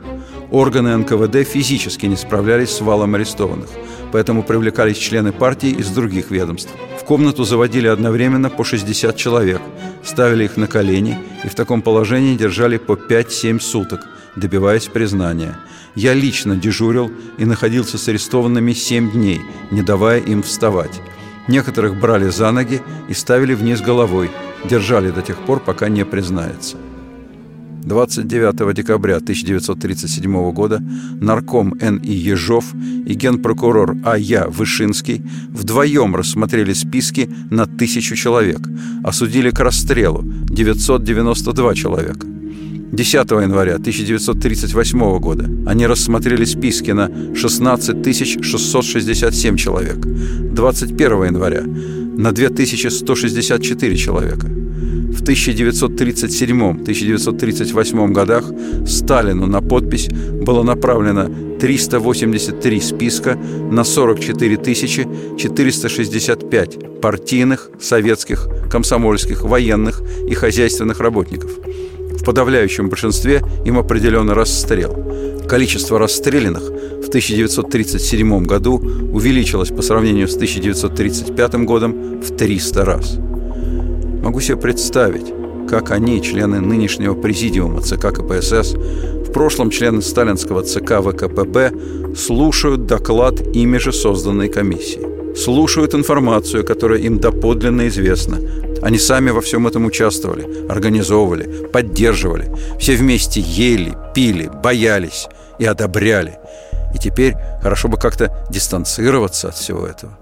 Органы 0.50 0.96
НКВД 0.96 1.46
физически 1.46 2.06
не 2.06 2.16
справлялись 2.16 2.70
с 2.70 2.80
валом 2.80 3.14
арестованных, 3.14 3.68
поэтому 4.12 4.42
привлекались 4.42 4.96
члены 4.96 5.32
партии 5.32 5.70
из 5.70 5.88
других 5.90 6.30
ведомств. 6.30 6.70
В 7.00 7.04
комнату 7.04 7.44
заводили 7.44 7.86
одновременно 7.86 8.50
по 8.50 8.64
60 8.64 9.16
человек, 9.16 9.60
ставили 10.04 10.44
их 10.44 10.56
на 10.56 10.66
колени 10.66 11.18
и 11.44 11.48
в 11.48 11.54
таком 11.54 11.82
положении 11.82 12.36
держали 12.36 12.78
по 12.78 12.92
5-7 12.92 13.60
суток, 13.60 14.06
добиваясь 14.36 14.86
признания. 14.86 15.56
Я 15.94 16.14
лично 16.14 16.56
дежурил 16.56 17.10
и 17.38 17.44
находился 17.44 17.98
с 17.98 18.08
арестованными 18.08 18.72
7 18.72 19.10
дней, 19.12 19.40
не 19.70 19.82
давая 19.82 20.20
им 20.20 20.42
вставать. 20.42 21.00
Некоторых 21.48 21.98
брали 21.98 22.28
за 22.28 22.50
ноги 22.52 22.82
и 23.08 23.14
ставили 23.14 23.54
вниз 23.54 23.80
головой, 23.80 24.30
держали 24.64 25.10
до 25.10 25.22
тех 25.22 25.38
пор, 25.38 25.60
пока 25.60 25.88
не 25.88 26.04
признается. 26.04 26.76
29 27.88 28.74
декабря 28.74 29.16
1937 29.16 30.52
года 30.52 30.82
нарком 31.20 31.74
Н.И. 31.80 32.12
Ежов 32.12 32.66
и 33.06 33.14
генпрокурор 33.14 33.96
А.Я. 34.04 34.46
Вышинский 34.46 35.22
вдвоем 35.48 36.14
рассмотрели 36.14 36.74
списки 36.74 37.28
на 37.50 37.66
тысячу 37.66 38.14
человек, 38.14 38.60
осудили 39.02 39.50
к 39.50 39.60
расстрелу 39.60 40.22
992 40.22 41.74
человека. 41.74 42.26
10 42.92 43.30
января 43.30 43.74
1938 43.74 45.18
года 45.18 45.44
они 45.66 45.86
рассмотрели 45.86 46.44
списки 46.44 46.90
на 46.90 47.10
16 47.34 48.44
667 48.44 49.56
человек. 49.56 49.96
21 49.96 51.24
января 51.24 51.62
на 51.62 52.32
2164 52.32 53.96
человека. 53.96 54.46
В 55.18 55.22
1937-1938 55.22 58.12
годах 58.12 58.44
Сталину 58.86 59.46
на 59.46 59.60
подпись 59.60 60.08
было 60.08 60.62
направлено 60.62 61.28
383 61.58 62.80
списка 62.80 63.34
на 63.34 63.82
44 63.82 64.56
465 65.36 67.00
партийных, 67.00 67.70
советских, 67.80 68.46
комсомольских, 68.70 69.42
военных 69.42 70.02
и 70.28 70.34
хозяйственных 70.34 71.00
работников. 71.00 71.50
В 71.58 72.22
подавляющем 72.24 72.88
большинстве 72.88 73.42
им 73.66 73.76
определен 73.78 74.30
расстрел. 74.30 74.94
Количество 75.48 75.98
расстрелянных 75.98 76.62
в 76.62 77.08
1937 77.08 78.44
году 78.44 78.80
увеличилось 79.12 79.70
по 79.70 79.82
сравнению 79.82 80.28
с 80.28 80.36
1935 80.36 81.54
годом 81.64 82.20
в 82.20 82.36
300 82.36 82.84
раз. 82.84 83.18
Могу 84.22 84.40
себе 84.40 84.56
представить, 84.56 85.32
как 85.68 85.90
они, 85.90 86.22
члены 86.22 86.60
нынешнего 86.60 87.14
президиума 87.14 87.80
ЦК 87.82 88.12
КПСС, 88.12 88.74
в 88.74 89.32
прошлом 89.32 89.70
члены 89.70 90.02
сталинского 90.02 90.62
ЦК 90.62 91.00
ВКПБ, 91.02 91.72
слушают 92.16 92.86
доклад 92.86 93.40
ими 93.54 93.78
же 93.78 93.92
созданной 93.92 94.48
комиссии. 94.48 95.06
Слушают 95.36 95.94
информацию, 95.94 96.64
которая 96.64 96.98
им 96.98 97.20
доподлинно 97.20 97.86
известна. 97.88 98.38
Они 98.82 98.98
сами 98.98 99.30
во 99.30 99.40
всем 99.40 99.66
этом 99.66 99.84
участвовали, 99.84 100.68
организовывали, 100.68 101.66
поддерживали. 101.66 102.50
Все 102.78 102.96
вместе 102.96 103.40
ели, 103.40 103.96
пили, 104.14 104.50
боялись 104.62 105.28
и 105.58 105.64
одобряли. 105.64 106.38
И 106.94 106.98
теперь 106.98 107.34
хорошо 107.62 107.88
бы 107.88 107.98
как-то 107.98 108.46
дистанцироваться 108.50 109.48
от 109.48 109.54
всего 109.54 109.86
этого. 109.86 110.16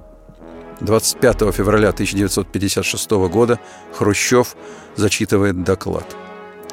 25 0.81 1.55
февраля 1.55 1.89
1956 1.89 3.11
года 3.29 3.59
Хрущев 3.95 4.57
зачитывает 4.95 5.63
доклад. 5.65 6.17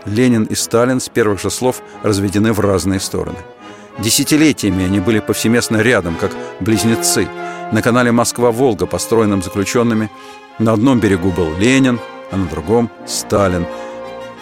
Ленин 0.05 0.43
и 0.43 0.55
Сталин 0.55 0.99
с 0.99 1.07
первых 1.07 1.39
же 1.41 1.49
слов 1.49 1.81
разведены 2.03 2.51
в 2.51 2.59
разные 2.59 2.99
стороны. 2.99 3.37
Десятилетиями 3.99 4.85
они 4.85 4.99
были 4.99 5.19
повсеместно 5.19 5.77
рядом, 5.77 6.15
как 6.15 6.31
близнецы. 6.59 7.27
На 7.71 7.81
канале 7.81 8.11
«Москва-Волга», 8.11 8.85
построенном 8.85 9.41
заключенными, 9.41 10.09
на 10.59 10.73
одном 10.73 10.99
берегу 10.99 11.31
был 11.31 11.55
Ленин, 11.57 11.99
а 12.31 12.37
на 12.37 12.47
другом– 12.47 12.89
Сталин. 13.07 13.65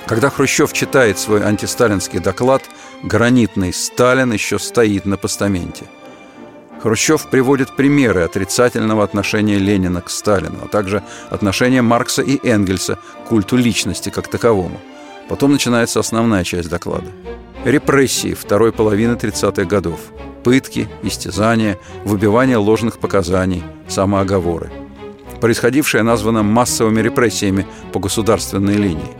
Когда 0.07 0.29
Хрущев 0.29 0.73
читает 0.73 1.19
свой 1.19 1.43
антисталинский 1.43 2.19
доклад, 2.19 2.63
гранитный 3.03 3.73
Сталин 3.73 4.31
еще 4.31 4.57
стоит 4.57 5.05
на 5.05 5.17
постаменте– 5.17 5.85
Хрущев 6.81 7.27
приводит 7.27 7.75
примеры 7.75 8.21
отрицательного 8.21 9.03
отношения 9.03 9.59
Ленина 9.59 10.01
к 10.01 10.09
Сталину, 10.09 10.61
а 10.63 10.67
также 10.67 11.03
отношения 11.29 11.83
Маркса 11.83 12.23
и 12.23 12.39
Энгельса 12.47 12.95
к 12.95 13.27
культу 13.27 13.55
личности 13.55 14.09
как 14.09 14.27
таковому. 14.27 14.79
Потом 15.29 15.51
начинается 15.51 15.99
основная 15.99 16.43
часть 16.43 16.69
доклада. 16.69 17.07
Репрессии 17.65 18.33
второй 18.33 18.71
половины 18.71 19.13
30-х 19.13 19.65
годов. 19.65 19.99
Пытки, 20.43 20.89
истязания, 21.03 21.77
выбивание 22.03 22.57
ложных 22.57 22.97
показаний, 22.97 23.63
самооговоры. 23.87 24.71
Происходившее 25.39 26.01
названо 26.01 26.41
массовыми 26.41 26.99
репрессиями 26.99 27.67
по 27.93 27.99
государственной 27.99 28.75
линии. 28.75 29.13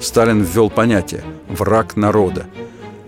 Сталин 0.00 0.42
ввел 0.42 0.70
понятие 0.70 1.24
«враг 1.48 1.96
народа». 1.96 2.46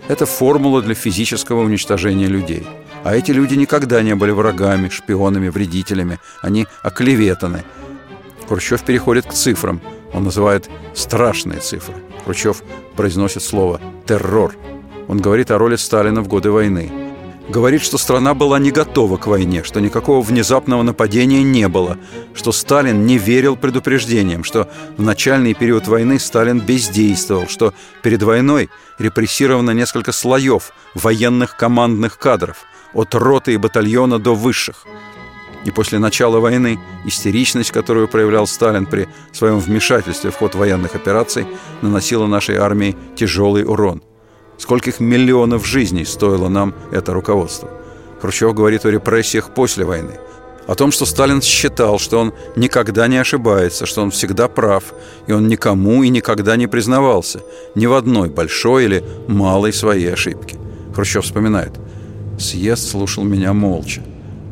Это 0.09 0.25
формула 0.25 0.81
для 0.81 0.95
физического 0.95 1.61
уничтожения 1.61 2.27
людей– 2.27 2.67
а 3.03 3.15
эти 3.15 3.31
люди 3.31 3.55
никогда 3.55 4.01
не 4.01 4.15
были 4.15 4.31
врагами, 4.31 4.89
шпионами, 4.89 5.49
вредителями. 5.49 6.19
Они 6.41 6.67
оклеветаны. 6.83 7.63
Хрущев 8.47 8.83
переходит 8.83 9.25
к 9.25 9.33
цифрам. 9.33 9.81
Он 10.13 10.23
называет 10.23 10.69
страшные 10.93 11.59
цифры. 11.59 11.95
Хрущев 12.25 12.61
произносит 12.95 13.43
слово 13.43 13.79
«террор». 14.05 14.55
Он 15.07 15.19
говорит 15.19 15.51
о 15.51 15.57
роли 15.57 15.77
Сталина 15.77 16.21
в 16.21 16.27
годы 16.27 16.51
войны. 16.51 16.91
Говорит, 17.49 17.81
что 17.81 17.97
страна 17.97 18.33
была 18.33 18.59
не 18.59 18.71
готова 18.71 19.17
к 19.17 19.27
войне, 19.27 19.63
что 19.63 19.81
никакого 19.81 20.21
внезапного 20.21 20.83
нападения 20.83 21.43
не 21.43 21.67
было, 21.67 21.97
что 22.33 22.51
Сталин 22.51 23.05
не 23.05 23.17
верил 23.17 23.57
предупреждениям, 23.57 24.43
что 24.43 24.69
в 24.95 25.01
начальный 25.01 25.53
период 25.53 25.87
войны 25.87 26.19
Сталин 26.19 26.59
бездействовал, 26.59 27.47
что 27.47 27.73
перед 28.03 28.23
войной 28.23 28.69
репрессировано 28.99 29.71
несколько 29.71 30.11
слоев 30.11 30.71
военных 30.93 31.57
командных 31.57 32.19
кадров– 32.19 32.57
от 32.93 33.15
роты 33.15 33.53
и 33.53 33.57
батальона 33.57 34.19
до 34.19 34.35
высших. 34.35 34.85
И 35.65 35.71
после 35.71 35.99
начала 35.99 36.39
войны 36.39 36.79
истеричность, 37.05 37.71
которую 37.71 38.07
проявлял 38.07 38.47
Сталин 38.47 38.85
при 38.85 39.07
своем 39.31 39.59
вмешательстве 39.59 40.31
в 40.31 40.37
ход 40.37 40.55
военных 40.55 40.95
операций, 40.95 41.45
наносила 41.81 42.25
нашей 42.27 42.57
армии 42.57 42.95
тяжелый 43.15 43.63
урон. 43.63 44.01
Скольких 44.57 44.99
миллионов 44.99 45.65
жизней 45.65 46.05
стоило 46.05 46.49
нам 46.49 46.73
это 46.91 47.13
руководство? 47.13 47.69
Хрущев 48.21 48.53
говорит 48.53 48.85
о 48.85 48.91
репрессиях 48.91 49.53
после 49.53 49.85
войны. 49.85 50.19
о 50.67 50.75
том, 50.75 50.91
что 50.91 51.05
Сталин 51.05 51.41
считал, 51.41 51.99
что 51.99 52.19
он 52.19 52.33
никогда 52.55 53.07
не 53.07 53.17
ошибается, 53.17 53.85
что 53.85 54.03
он 54.03 54.11
всегда 54.11 54.47
прав, 54.47 54.83
и 55.27 55.33
он 55.33 55.47
никому 55.47 56.03
и 56.03 56.09
никогда 56.09 56.55
не 56.55 56.67
признавался 56.67 57.41
ни 57.75 57.87
в 57.87 57.93
одной 57.93 58.29
большой 58.29 58.85
или 58.85 59.03
малой 59.27 59.73
своей 59.73 60.13
ошибке. 60.13 60.57
Хрущев 60.95 61.25
вспоминает. 61.25 61.73
«Съезд 62.41 62.89
слушал 62.89 63.23
меня 63.23 63.53
молча. 63.53 64.01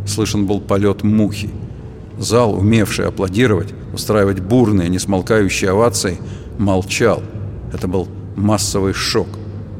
Слышен 0.05 0.45
был 0.45 0.61
полет 0.61 1.01
мухи. 1.01 1.49
Зал, 2.19 2.53
умевший 2.53 3.07
аплодировать, 3.07 3.73
устраивать 3.93 4.41
бурные, 4.41 4.89
несмолкающие 4.89 5.71
овации, 5.71 6.19
молчал. 6.59 7.23
Это 7.73 7.87
был 7.87 8.07
массовый 8.35 8.93
шок. 8.93 9.27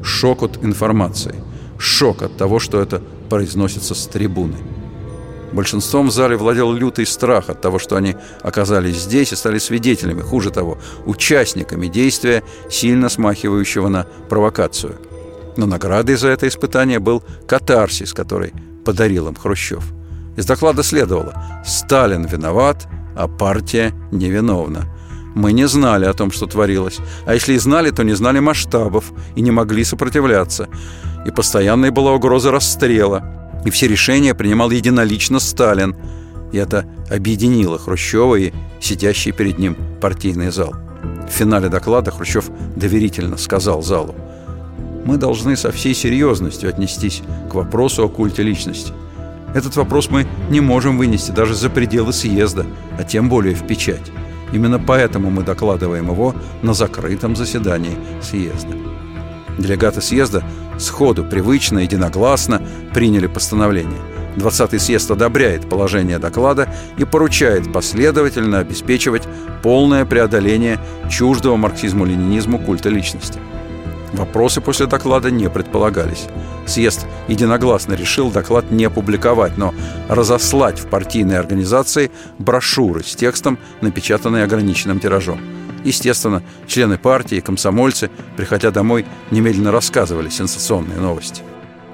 Шок 0.02 0.42
от 0.42 0.64
информации. 0.64 1.36
Шок 1.78 2.22
от 2.22 2.36
того, 2.36 2.58
что 2.58 2.80
это 2.80 3.00
произносится 3.28 3.94
с 3.94 4.06
трибуны. 4.08 4.56
Большинством 5.52 6.08
в 6.08 6.12
зале 6.12 6.36
владел 6.36 6.72
лютый 6.72 7.06
страх 7.06 7.48
от 7.48 7.60
того, 7.60 7.78
что 7.78 7.94
они 7.94 8.16
оказались 8.42 9.02
здесь 9.02 9.32
и 9.32 9.36
стали 9.36 9.58
свидетелями, 9.58 10.22
хуже 10.22 10.50
того, 10.50 10.78
участниками 11.06 11.86
действия, 11.86 12.42
сильно 12.68 13.08
смахивающего 13.08 13.86
на 13.86 14.06
провокацию. 14.28 14.96
Но 15.56 15.66
наградой 15.66 16.16
за 16.16 16.28
это 16.28 16.48
испытание 16.48 16.98
был 16.98 17.22
катарсис, 17.46 18.12
который 18.12 18.52
подарил 18.84 19.28
им 19.28 19.34
Хрущев. 19.34 19.84
Из 20.36 20.46
доклада 20.46 20.82
следовало 20.82 21.34
«Сталин 21.64 22.24
виноват, 22.24 22.88
а 23.16 23.28
партия 23.28 23.92
невиновна». 24.10 24.86
Мы 25.34 25.52
не 25.52 25.68
знали 25.68 26.06
о 26.06 26.12
том, 26.12 26.32
что 26.32 26.46
творилось. 26.46 26.98
А 27.24 27.34
если 27.34 27.54
и 27.54 27.58
знали, 27.58 27.90
то 27.90 28.02
не 28.02 28.14
знали 28.14 28.40
масштабов 28.40 29.12
и 29.36 29.40
не 29.40 29.52
могли 29.52 29.84
сопротивляться. 29.84 30.68
И 31.24 31.30
постоянной 31.30 31.90
была 31.90 32.12
угроза 32.12 32.50
расстрела– 32.50 33.36
и 33.64 33.70
все 33.70 33.88
решения 33.88 34.34
принимал 34.34 34.70
единолично 34.70 35.38
Сталин. 35.38 35.96
И 36.52 36.56
это 36.56 36.86
объединило 37.10 37.78
Хрущева 37.78 38.36
и 38.36 38.52
сидящий 38.80 39.32
перед 39.32 39.58
ним 39.58 39.76
партийный 40.00 40.50
зал. 40.50 40.74
В 41.28 41.32
финале 41.32 41.68
доклада 41.68 42.10
Хрущев 42.10 42.50
доверительно 42.76 43.36
сказал 43.36 43.82
залу 43.82 44.14
«Мы 45.04 45.16
должны 45.16 45.56
со 45.56 45.72
всей 45.72 45.94
серьезностью 45.94 46.68
отнестись 46.68 47.22
к 47.50 47.54
вопросу 47.54 48.04
о 48.04 48.08
культе 48.08 48.42
личности. 48.42 48.92
Этот 49.54 49.76
вопрос 49.76 50.10
мы 50.10 50.26
не 50.50 50.60
можем 50.60 50.98
вынести 50.98 51.30
даже 51.32 51.54
за 51.54 51.70
пределы 51.70 52.12
съезда, 52.12 52.66
а 52.98 53.04
тем 53.04 53.28
более 53.28 53.54
в 53.54 53.66
печать. 53.66 54.12
Именно 54.52 54.78
поэтому 54.78 55.30
мы 55.30 55.42
докладываем 55.42 56.10
его 56.10 56.34
на 56.62 56.74
закрытом 56.74 57.36
заседании 57.36 57.96
съезда». 58.22 58.74
Делегаты 59.58 60.00
съезда 60.00 60.42
сходу, 60.78 61.24
привычно, 61.24 61.80
единогласно 61.80 62.62
приняли 62.94 63.26
постановление. 63.26 64.00
20-й 64.36 64.78
съезд 64.78 65.10
одобряет 65.10 65.68
положение 65.68 66.18
доклада 66.18 66.72
и 66.96 67.04
поручает 67.04 67.72
последовательно 67.72 68.58
обеспечивать 68.60 69.22
полное 69.62 70.04
преодоление 70.04 70.78
чуждого 71.10 71.56
марксизму-ленинизму 71.56 72.64
культа 72.64 72.88
личности. 72.88 73.38
Вопросы 74.12 74.60
после 74.60 74.86
доклада 74.86 75.30
не 75.30 75.48
предполагались. 75.48 76.26
Съезд 76.66 77.06
единогласно 77.28 77.94
решил 77.94 78.30
доклад 78.30 78.70
не 78.70 78.90
публиковать, 78.90 79.56
но 79.56 79.74
разослать 80.08 80.80
в 80.80 80.86
партийные 80.86 81.38
организации 81.38 82.10
брошюры 82.38 83.02
с 83.02 83.14
текстом, 83.14 83.58
напечатанные 83.80 84.44
ограниченным 84.44 85.00
тиражом. 85.00 85.40
Естественно, 85.84 86.42
члены 86.66 86.98
партии 86.98 87.38
и 87.38 87.40
комсомольцы, 87.40 88.10
приходя 88.36 88.70
домой, 88.70 89.06
немедленно 89.30 89.72
рассказывали 89.72 90.28
сенсационные 90.28 90.98
новости. 90.98 91.42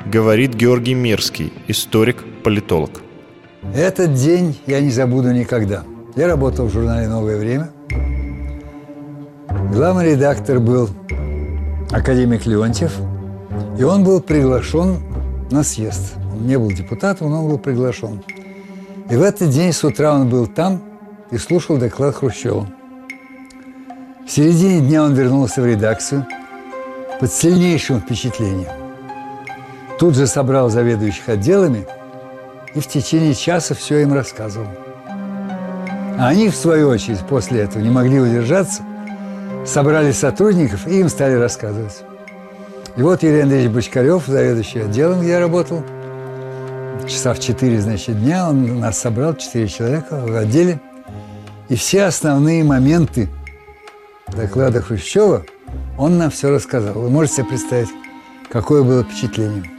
Говорит 0.07 0.55
Георгий 0.55 0.95
Мирский, 0.95 1.53
историк, 1.69 2.25
политолог. 2.43 3.03
Этот 3.75 4.15
день 4.15 4.59
я 4.67 4.81
не 4.81 4.91
забуду 4.91 5.33
никогда. 5.33 5.85
Я 6.17 6.29
работал 6.29 6.67
в 6.67 6.73
журнале 6.73 7.09
«Новое 7.09 7.37
время». 7.37 7.71
Главный 9.73 10.13
редактор 10.13 10.61
был 10.61 10.89
академик 11.91 12.47
Леонтьев, 12.47 12.93
и 13.79 13.83
он 13.83 14.05
был 14.05 14.21
приглашен 14.21 14.99
на 15.51 15.63
съезд. 15.63 16.15
Он 16.33 16.47
не 16.47 16.59
был 16.59 16.71
депутатом, 16.71 17.31
но 17.31 17.43
он 17.43 17.51
был 17.51 17.59
приглашен. 17.59 18.23
И 19.09 19.17
в 19.17 19.23
этот 19.23 19.51
день 19.51 19.73
с 19.73 19.85
утра 19.85 20.15
он 20.15 20.29
был 20.29 20.47
там 20.47 20.83
и 21.31 21.39
слушал 21.39 21.77
доклад 21.77 22.17
Хрущева. 22.17 22.67
В 24.27 24.31
середине 24.31 24.81
дня 24.81 25.05
он 25.05 25.15
вернулся 25.15 25.63
в 25.63 25.67
редакцию 25.67 26.27
под 27.21 27.33
сильнейшим 27.33 28.01
впечатлением. 28.01 28.73
Тут 29.99 30.17
же 30.17 30.27
собрал 30.27 30.69
заведующих 30.69 31.29
отделами 31.29 31.87
и 32.75 32.81
в 32.81 32.87
течение 32.87 33.35
часа 33.35 33.75
все 33.75 34.01
им 34.01 34.13
рассказывал. 34.13 34.69
А 36.19 36.29
они, 36.29 36.49
в 36.49 36.57
свою 36.57 36.89
очередь, 36.89 37.21
после 37.21 37.61
этого 37.61 37.83
не 37.83 37.91
могли 37.91 38.21
удержаться, 38.21 38.83
собрали 39.67 40.13
сотрудников 40.13 40.87
и 40.87 41.01
им 41.01 41.09
стали 41.09 41.35
рассказывать. 41.35 42.03
И 42.97 43.03
вот 43.03 43.23
Юрий 43.23 43.41
Андреевич 43.41 43.73
Бочкарев, 43.73 44.25
заведующий 44.27 44.81
отделом, 44.81 45.21
где 45.21 45.31
я 45.31 45.41
работал, 45.41 45.83
часа 47.07 47.35
в 47.35 47.41
4, 47.41 47.81
значит, 47.81 48.19
дня, 48.21 48.49
он 48.49 48.81
нас 48.81 48.99
собрал, 48.99 49.35
4 49.35 49.69
человека 49.69 50.25
в 50.27 50.35
отделе, 50.35 50.81
и 51.69 51.77
все 51.77 52.05
основные 52.05 52.65
моменты 52.65 53.29
доклада 54.29 54.81
Хрущева 54.81 55.45
он 55.99 56.19
нам 56.19 56.31
все 56.31 56.51
рассказал. 56.51 56.95
Вы 56.95 57.11
можете 57.11 57.37
себе 57.37 57.47
представить, 57.47 57.89
какое 58.51 58.83
было 58.83 59.03
впечатление. 59.03 59.71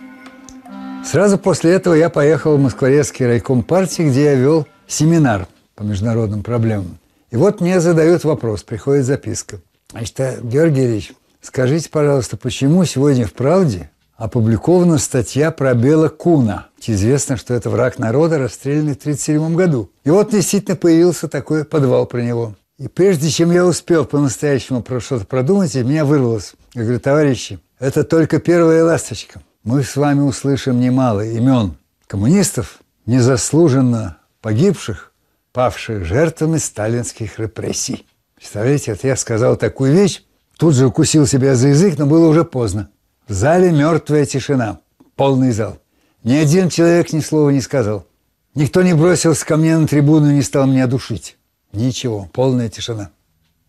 Сразу 1.06 1.38
после 1.38 1.72
этого 1.72 1.94
я 1.94 2.10
поехал 2.10 2.58
в 2.58 2.62
Москворецкий 2.62 3.26
райком 3.26 3.64
партии, 3.64 4.04
где 4.04 4.26
я 4.26 4.36
вел 4.36 4.68
семинар 4.88 5.48
по 5.76 5.84
международным 5.84 6.44
проблемам. 6.44 6.98
И 7.32 7.36
вот 7.36 7.62
мне 7.62 7.80
задают 7.80 8.24
вопрос, 8.24 8.64
приходит 8.64 9.06
записка. 9.06 9.60
Значит, 9.98 10.20
«А, 10.20 10.38
Георгий 10.44 10.86
Ильич, 10.86 11.14
скажите, 11.42 11.90
пожалуйста, 11.90 12.38
почему 12.38 12.86
сегодня 12.86 13.26
в 13.26 13.34
«Правде» 13.34 13.90
опубликована 14.16 15.00
статья 15.00 15.50
про 15.50 15.74
Бела 15.74 16.08
Куна. 16.08 16.68
Известно, 16.86 17.36
что 17.36 17.56
это 17.56 17.72
враг 17.72 17.98
народа, 17.98 18.38
расстрелянный 18.38 18.94
в 18.94 18.98
1937 18.98 19.56
году. 19.56 19.90
И 20.04 20.12
вот 20.12 20.30
действительно 20.30 20.76
появился 20.76 21.28
такой 21.28 21.66
подвал 21.66 22.06
про 22.06 22.20
него. 22.22 22.54
И 22.78 22.88
прежде 22.88 23.32
чем 23.32 23.50
я 23.50 23.66
успел 23.66 24.06
по-настоящему 24.06 24.84
про 24.84 25.00
что-то 25.00 25.26
продумать, 25.26 25.74
меня 25.74 26.06
вырвалось. 26.06 26.54
Я 26.76 26.84
говорю, 26.84 27.00
товарищи, 27.00 27.60
это 27.80 28.04
только 28.04 28.40
первая 28.40 28.84
ласточка. 28.84 29.42
Мы 29.64 29.84
с 29.84 29.96
вами 29.96 30.20
услышим 30.20 30.80
немало 30.80 31.26
имен 31.26 31.76
коммунистов, 32.06 32.82
незаслуженно 33.08 34.18
погибших, 34.42 35.12
павших 35.54 36.06
жертвами 36.06 36.60
сталинских 36.60 37.40
репрессий. 37.40 38.06
Представляете, 38.38 38.92
вот 38.92 39.04
я 39.04 39.16
сказал 39.16 39.58
такую 39.58 39.94
вещь, 39.94 40.24
тут 40.58 40.76
же 40.76 40.86
укусил 40.86 41.26
себя 41.26 41.56
за 41.56 41.70
язык, 41.70 41.98
но 41.98 42.06
было 42.06 42.28
уже 42.28 42.46
поздно. 42.46 42.90
В 43.28 43.34
зале 43.34 43.72
мертвая 43.72 44.26
тишина, 44.26 44.80
полный 45.16 45.52
зал. 45.52 45.80
Ни 46.24 46.36
один 46.36 46.70
человек 46.70 47.12
ни 47.14 47.20
слова 47.20 47.50
не 47.50 47.62
сказал. 47.62 48.06
Никто 48.54 48.84
не 48.84 48.94
бросился 48.94 49.46
ко 49.46 49.58
мне 49.58 49.78
на 49.78 49.88
трибуну 49.88 50.30
и 50.30 50.36
не 50.36 50.42
стал 50.44 50.68
меня 50.68 50.88
душить. 50.88 51.36
Ничего, 51.74 52.30
полная 52.32 52.70
тишина. 52.70 53.10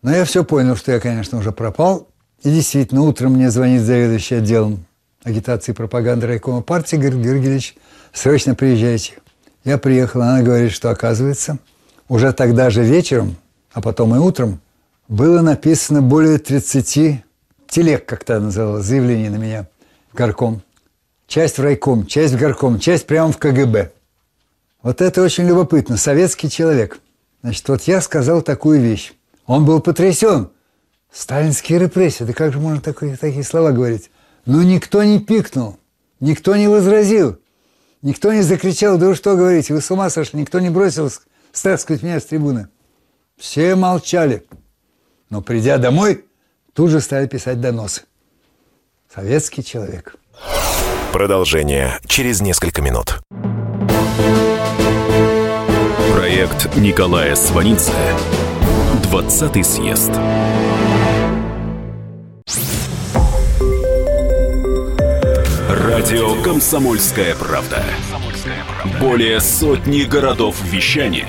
Но 0.03 0.15
я 0.15 0.25
все 0.25 0.45
понял, 0.45 0.77
что 0.77 0.93
я, 0.93 1.01
конечно, 1.01 1.39
уже 1.39 1.51
пропал. 1.51 2.09
И 2.43 2.51
действительно, 2.51 3.03
утром 3.03 3.33
мне 3.33 3.51
звонит 3.51 3.83
заведующий 3.83 4.37
отделом 4.37 4.87
агитации 5.25 5.73
и 5.73 5.75
пропаганды 5.75 6.27
райкома 6.27 6.63
партии, 6.63 6.97
говорит, 6.97 7.21
Георгий 7.21 7.49
Ильич, 7.49 7.75
срочно 8.13 8.55
приезжайте. 8.55 9.15
Я 9.65 9.79
приехал, 9.79 10.23
она 10.23 10.43
говорит, 10.43 10.73
что, 10.73 10.91
оказывается, 10.91 11.59
уже 12.09 12.33
тогда 12.33 12.71
же 12.71 12.83
вечером, 12.83 13.37
а 13.79 13.81
потом 13.81 14.15
и 14.15 14.19
утром, 14.19 14.61
было 15.09 15.41
написано 15.41 16.03
более 16.03 16.39
30 16.39 17.23
телег, 17.69 18.07
как 18.07 18.25
то 18.25 18.39
называлось, 18.41 18.85
заявлений 18.85 19.31
на 19.31 19.37
меня 19.37 19.69
в 20.13 20.17
горком. 20.17 20.63
Часть 21.27 21.59
в 21.59 21.63
райком, 21.63 22.07
часть 22.07 22.35
в 22.35 22.39
горком, 22.39 22.79
часть 22.79 23.07
прямо 23.07 23.33
в 23.33 23.39
КГБ. 23.39 23.93
Вот 24.83 25.01
это 25.01 25.23
очень 25.23 25.47
любопытно. 25.47 25.97
Советский 25.97 26.51
человек– 26.51 27.01
Значит, 27.43 27.69
вот 27.69 27.83
я 27.83 28.01
сказал 28.01 28.43
такую 28.43 28.81
вещь. 28.81 29.13
Он 29.47 29.65
был 29.65 29.81
потрясен. 29.81 30.51
Сталинские 31.13 31.79
репрессии. 31.79 32.25
Да 32.25 32.33
как 32.33 32.53
же 32.53 32.59
можно 32.59 32.81
такие, 32.81 33.17
такие 33.17 33.45
слова 33.45 33.71
говорить? 33.71 34.11
Но 34.45 34.63
никто 34.63 35.03
не 35.03 35.21
пикнул, 35.21 35.79
никто 36.21 36.57
не 36.57 36.69
возразил, 36.69 37.39
никто 38.03 38.33
не 38.33 38.43
закричал, 38.43 38.97
да 38.97 39.09
вы 39.09 39.15
что 39.15 39.37
говорите, 39.37 39.75
вы 39.75 39.83
с 39.83 39.91
ума 39.91 40.09
сошли, 40.11 40.41
никто 40.41 40.59
не 40.59 40.71
бросил 40.71 41.11
стаскивать 41.53 42.03
меня 42.03 42.19
с 42.19 42.25
трибуны. 42.25 42.69
Все 43.39 43.77
молчали. 43.77 44.45
Но 45.31 45.43
придя 45.43 45.79
домой, 45.79 46.25
тут 46.73 46.91
же 46.91 47.01
стали 47.01 47.29
писать 47.29 47.61
доносы. 47.61 48.03
Советский 49.15 49.63
человек. 49.63 50.17
Продолжение 51.13 51.99
через 52.07 52.41
несколько 52.41 52.83
минут. 52.83 53.21
Проект 56.13 56.77
Николая 56.77 57.37
Сванидзе 57.37 57.93
«20-й 59.05 59.65
съезд». 59.65 60.11
Радио 65.69 66.43
«Комсомольская 66.43 67.37
правда». 67.37 67.85
Более 69.01 69.41
сотни 69.41 70.03
городов 70.03 70.61
вещания 70.63 71.29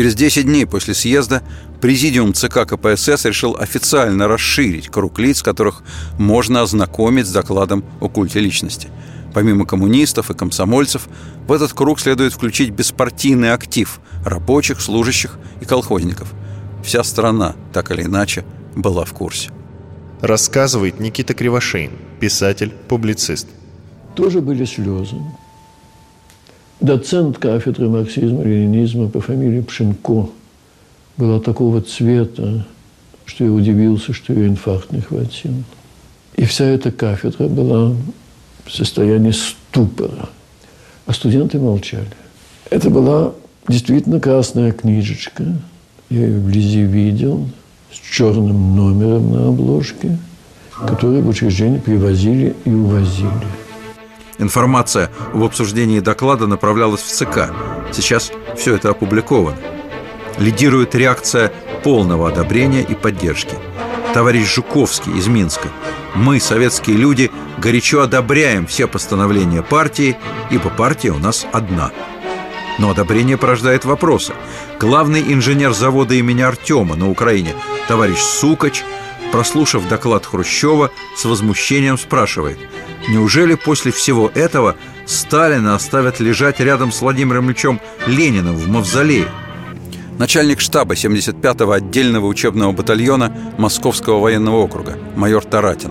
Через 0.00 0.14
10 0.14 0.46
дней 0.46 0.64
после 0.64 0.94
съезда 0.94 1.42
Президиум 1.82 2.32
ЦК 2.32 2.66
КПСС 2.66 3.26
решил 3.26 3.54
официально 3.60 4.28
расширить 4.28 4.88
круг 4.88 5.18
лиц, 5.18 5.42
которых 5.42 5.82
можно 6.18 6.62
ознакомить 6.62 7.26
с 7.26 7.32
докладом 7.32 7.84
о 8.00 8.08
культе 8.08 8.40
личности. 8.40 8.88
Помимо 9.34 9.66
коммунистов 9.66 10.30
и 10.30 10.34
комсомольцев, 10.34 11.06
в 11.46 11.52
этот 11.52 11.74
круг 11.74 12.00
следует 12.00 12.32
включить 12.32 12.70
беспартийный 12.70 13.52
актив 13.52 14.00
рабочих, 14.24 14.80
служащих 14.80 15.38
и 15.60 15.66
колхозников. 15.66 16.32
Вся 16.82 17.04
страна, 17.04 17.54
так 17.74 17.90
или 17.90 18.04
иначе, 18.04 18.46
была 18.74 19.04
в 19.04 19.12
курсе. 19.12 19.50
Рассказывает 20.22 20.98
Никита 20.98 21.34
Кривошеин, 21.34 21.92
писатель, 22.20 22.72
публицист. 22.88 23.48
Тоже 24.14 24.40
были 24.40 24.64
слезы 24.64 25.16
доцент 26.80 27.38
кафедры 27.38 27.88
марксизма-ленинизма 27.88 29.08
по 29.08 29.20
фамилии 29.20 29.60
Пшенко 29.60 30.30
была 31.16 31.40
такого 31.40 31.80
цвета, 31.82 32.66
что 33.26 33.44
я 33.44 33.52
удивился, 33.52 34.12
что 34.12 34.32
ее 34.32 34.48
инфаркт 34.48 34.90
не 34.92 35.00
хватил. 35.00 35.52
И 36.36 36.44
вся 36.44 36.64
эта 36.64 36.90
кафедра 36.90 37.48
была 37.48 37.94
в 38.64 38.72
состоянии 38.72 39.32
ступора, 39.32 40.28
а 41.06 41.12
студенты 41.12 41.58
молчали. 41.58 42.06
Это 42.70 42.88
была 42.88 43.32
действительно 43.68 44.20
красная 44.20 44.72
книжечка. 44.72 45.44
Я 46.08 46.26
ее 46.26 46.38
вблизи 46.38 46.82
видел, 46.82 47.46
с 47.92 48.16
черным 48.16 48.76
номером 48.76 49.32
на 49.32 49.48
обложке, 49.48 50.16
который 50.86 51.20
в 51.20 51.28
учреждение 51.28 51.80
привозили 51.80 52.54
и 52.64 52.70
увозили. 52.70 53.59
Информация 54.40 55.10
об 55.34 55.44
обсуждении 55.44 56.00
доклада 56.00 56.46
направлялась 56.46 57.02
в 57.02 57.08
ЦК. 57.08 57.50
Сейчас 57.92 58.32
все 58.56 58.74
это 58.74 58.88
опубликовано. 58.88 59.58
Лидирует 60.38 60.94
реакция 60.94 61.52
полного 61.84 62.28
одобрения 62.28 62.80
и 62.80 62.94
поддержки. 62.94 63.54
Товарищ 64.14 64.46
Жуковский 64.54 65.12
из 65.16 65.28
Минска. 65.28 65.68
Мы, 66.14 66.40
советские 66.40 66.96
люди, 66.96 67.30
горячо 67.58 68.00
одобряем 68.00 68.66
все 68.66 68.88
постановления 68.88 69.62
партии, 69.62 70.16
ибо 70.50 70.70
партия 70.70 71.10
у 71.10 71.18
нас 71.18 71.46
одна. 71.52 71.92
Но 72.78 72.90
одобрение 72.90 73.36
порождает 73.36 73.84
вопросы. 73.84 74.32
Главный 74.80 75.20
инженер 75.34 75.74
завода 75.74 76.14
имени 76.14 76.40
Артема 76.40 76.96
на 76.96 77.10
Украине, 77.10 77.54
товарищ 77.88 78.18
Сукач, 78.18 78.84
прослушав 79.32 79.86
доклад 79.86 80.24
Хрущева, 80.24 80.90
с 81.14 81.26
возмущением 81.26 81.98
спрашивает– 81.98 82.58
Неужели 83.10 83.56
после 83.56 83.90
всего 83.90 84.30
этого 84.36 84.76
Сталина 85.04 85.74
оставят 85.74 86.20
лежать 86.20 86.60
рядом 86.60 86.92
с 86.92 87.00
Владимиром 87.00 87.46
Ильичем 87.46 87.80
Лениным 88.06 88.54
в 88.56 88.68
мавзолее? 88.68 89.26
Начальник 90.16 90.60
штаба 90.60 90.94
75-го 90.94 91.72
отдельного 91.72 92.26
учебного 92.26 92.70
батальона 92.70 93.36
Московского 93.58 94.20
военного 94.20 94.58
округа, 94.58 94.96
майор 95.16 95.44
Таратин. 95.44 95.90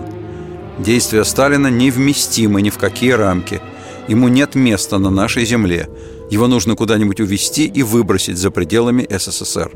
Действия 0.78 1.24
Сталина 1.24 1.66
невместимы 1.66 2.62
ни 2.62 2.70
в 2.70 2.78
какие 2.78 3.10
рамки. 3.10 3.60
Ему 4.08 4.28
нет 4.28 4.54
места 4.54 4.96
на 4.96 5.10
нашей 5.10 5.44
земле. 5.44 5.90
Его 6.30 6.46
нужно 6.46 6.74
куда-нибудь 6.74 7.20
увезти 7.20 7.66
и 7.66 7.82
выбросить 7.82 8.38
за 8.38 8.50
пределами 8.50 9.06
СССР. 9.10 9.70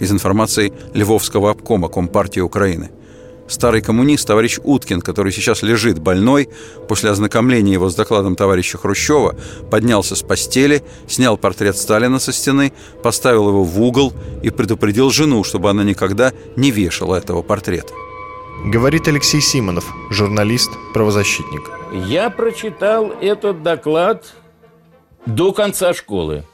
Из 0.00 0.10
информации 0.10 0.72
Львовского 0.94 1.50
обкома 1.50 1.88
Компартии 1.88 2.40
Украины– 2.40 2.92
старый 3.48 3.82
коммунист 3.82 4.26
товарищ 4.26 4.58
Уткин, 4.62 5.00
который 5.00 5.32
сейчас 5.32 5.62
лежит 5.62 5.98
больной, 5.98 6.48
после 6.88 7.10
ознакомления 7.10 7.72
его 7.72 7.88
с 7.88 7.94
докладом 7.94 8.36
товарища 8.36 8.78
Хрущева, 8.78 9.36
поднялся 9.70 10.16
с 10.16 10.22
постели, 10.22 10.82
снял 11.08 11.36
портрет 11.36 11.76
Сталина 11.76 12.18
со 12.18 12.32
стены, 12.32 12.72
поставил 13.02 13.48
его 13.48 13.64
в 13.64 13.80
угол 13.80 14.12
и 14.42 14.50
предупредил 14.50 15.10
жену, 15.10 15.44
чтобы 15.44 15.70
она 15.70 15.84
никогда 15.84 16.32
не 16.56 16.70
вешала 16.70 17.16
этого 17.16 17.42
портрета. 17.42 17.92
Говорит 18.64 19.08
Алексей 19.08 19.40
Симонов, 19.40 19.92
журналист, 20.10 20.70
правозащитник. 20.94 21.70
Я 22.06 22.30
прочитал 22.30 23.10
этот 23.20 23.62
доклад 23.62 24.32
до 25.26 25.52
конца 25.52 25.92
школы, 25.94 26.44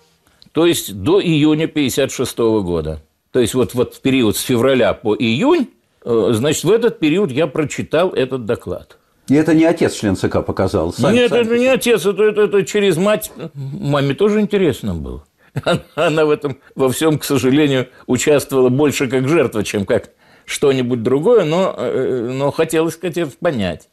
то 0.53 0.67
есть 0.67 0.95
до 0.95 1.21
июня 1.21 1.65
1956 1.65 2.39
года. 2.65 3.03
То 3.31 3.41
есть 3.41 3.55
вот, 3.55 3.75
вот 3.75 3.95
в 3.95 4.01
период 4.01 4.37
с 4.37 4.41
февраля 4.41 4.95
по 4.95 5.15
июнь 5.15 5.69
значит, 6.09 6.65
в 6.65 6.71
этот 6.71 6.99
период 6.99 7.31
я 7.31 7.47
прочитал 7.47 8.11
этот 8.11 8.47
доклад. 8.47 8.99
И 9.29 9.35
это 9.35 9.53
не 9.53 9.65
отец 9.65 9.95
член 9.95 10.17
ЦК 10.17 10.45
показал? 10.45 10.93
Сами, 10.93 11.17
Нет, 11.17 11.31
сами 11.31 11.43
это 11.43 11.59
не 11.59 11.67
отец, 11.67 12.07
это, 12.07 12.23
это, 12.23 12.43
это 12.43 12.65
через 12.65 12.97
мать. 12.97 13.31
Маме 13.55 14.15
тоже 14.15 14.41
интересно 14.41 14.95
было. 14.95 15.25
Она, 15.65 15.83
она 15.95 16.25
в 16.25 16.31
этом 16.31 16.59
во 16.77 16.89
всем, 16.89 17.19
к 17.19 17.25
сожалению, 17.25 17.89
участвовала 18.07 18.69
больше 18.69 19.09
как 19.09 19.29
жертва, 19.29 19.65
чем 19.65 19.87
как 19.87 20.11
что-нибудь 20.45 21.03
другое, 21.03 21.45
но, 21.45 21.75
э, 21.77 22.31
но 22.33 22.51
хотелось 22.53 22.97
хотелось 22.97 23.35
понять. 23.35 23.89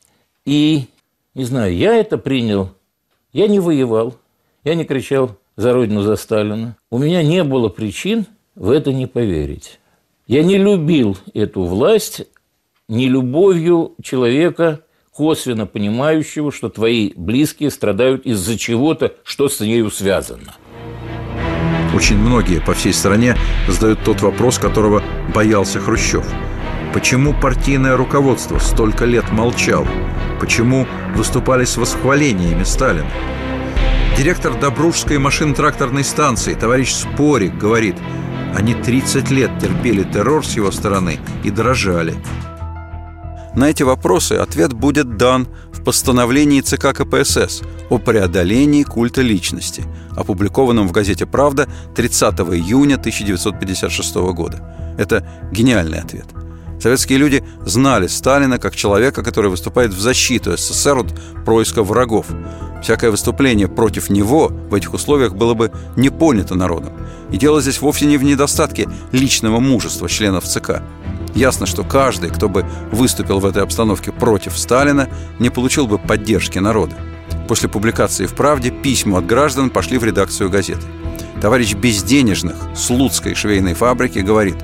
И, 0.46 0.86
не 1.34 1.44
знаю, 1.44 1.76
я 1.76 1.96
это 1.96 2.18
принял. 2.18 2.70
Я 3.34 3.48
не 3.48 3.60
воевал, 3.60 4.16
я 4.64 4.76
не 4.76 4.86
кричал 4.86 5.38
за 5.56 5.74
Родину, 5.74 6.02
за 6.02 6.18
Сталина. 6.18 6.78
У 6.92 6.98
меня 6.98 7.24
не 7.24 7.44
было 7.44 7.70
причин 7.70 8.26
в 8.54 8.70
это 8.70 8.94
не 8.94 9.08
поверить. 9.08 9.80
Я 10.28 10.42
не 10.42 10.58
любил 10.58 11.18
эту 11.36 11.64
власть 11.66 12.24
не 12.88 13.08
любовью 13.08 13.94
человека, 14.02 14.80
косвенно 15.12 15.68
понимающего, 15.68 16.52
что 16.52 16.70
твои 16.70 17.14
близкие 17.16 17.70
страдают 17.70 18.26
из-за 18.26 18.58
чего-то, 18.58 19.14
что 19.24 19.50
с 19.50 19.60
нею 19.60 19.92
связано. 19.92 20.56
Очень 21.94 22.18
многие 22.18 22.60
по 22.60 22.74
всей 22.74 22.92
стране 22.92 23.38
задают 23.68 24.04
тот 24.04 24.22
вопрос, 24.22 24.58
которого 24.58 25.04
боялся 25.34 25.80
Хрущев. 25.80 26.26
Почему 26.92 27.40
партийное 27.40 27.96
руководство 27.96 28.58
столько 28.58 29.06
лет 29.06 29.32
молчало? 29.32 29.88
Почему 30.40 30.88
выступали 31.16 31.66
с 31.66 31.78
восхвалениями 31.78 32.64
Сталина? 32.64 33.10
Директор 34.18 34.60
Добружской 34.60 35.20
машино-тракторной 35.20 36.04
станции, 36.04 36.56
товарищ 36.56 36.94
Спорик, 36.94 37.56
говорит– 37.56 37.96
они 38.56 38.74
30 38.74 39.30
лет 39.32 39.52
терпели 39.60 40.04
террор 40.04 40.46
с 40.46 40.56
его 40.56 40.72
стороны 40.72 41.20
и 41.44 41.52
дрожали. 41.52 42.16
На 43.54 43.70
эти 43.70 43.84
вопросы 43.84 44.34
ответ 44.34 44.74
будет 44.74 45.18
дан 45.18 45.48
в 45.74 45.84
постановлении 45.84 46.62
ЦК 46.62 46.94
КПСС 46.94 47.62
о 47.90 47.98
преодолении 47.98 48.84
культа 48.84 49.22
личности, 49.22 49.84
опубликованном 50.16 50.88
в 50.88 50.92
газете 50.92 51.26
«Правда» 51.26 51.68
30 51.96 52.34
июня 52.40 52.96
1956 52.96 54.16
года. 54.34 54.96
Это 54.98 55.28
гениальный 55.52 56.00
ответ. 56.00 56.26
Советские 56.86 57.18
люди 57.18 57.44
знали 57.66 58.06
Сталина 58.06 58.60
как 58.60 58.76
человека, 58.76 59.24
который 59.24 59.50
выступает 59.50 59.92
в 59.92 60.00
защиту 60.00 60.56
СССР 60.56 61.00
от 61.00 61.08
происка 61.44 61.82
врагов. 61.82 62.28
Всякое 62.84 63.10
выступление 63.10 63.68
против 63.68 64.12
него 64.12 64.50
в 64.50 64.76
этих 64.76 64.94
условиях 64.94 65.34
было 65.34 65.56
бы 65.56 65.72
не 65.96 66.12
понято 66.12 66.54
народом. 66.54 66.94
И 67.32 67.38
дело 67.38 67.60
здесь 67.60 67.82
вовсе 67.82 68.06
не 68.06 68.18
в 68.18 68.24
недостатке 68.24 68.88
личного 69.12 69.60
мужества 69.60 70.08
членов 70.08 70.44
ЦК. 70.46 70.84
Ясно, 71.34 71.66
что 71.66 71.84
каждый, 71.84 72.30
кто 72.30 72.50
бы 72.50 72.64
выступил 72.92 73.40
в 73.40 73.48
этой 73.48 73.64
обстановке 73.64 74.12
против 74.12 74.56
Сталина, 74.56 75.10
не 75.40 75.50
получил 75.50 75.88
бы 75.88 75.98
поддержки 75.98 76.60
народа. 76.60 76.94
После 77.48 77.68
публикации 77.68 78.28
в 78.28 78.36
«Правде» 78.36 78.70
письма 78.70 79.18
от 79.18 79.26
граждан 79.26 79.72
пошли 79.72 79.98
в 79.98 80.04
редакцию 80.04 80.52
газеты. 80.52 80.86
Товарищ 81.42 81.74
Безденежных 81.74 82.58
с 82.76 82.92
Луцкой 82.92 83.34
швейной 83.34 83.74
фабрики 83.74 84.20
говорит 84.20 84.58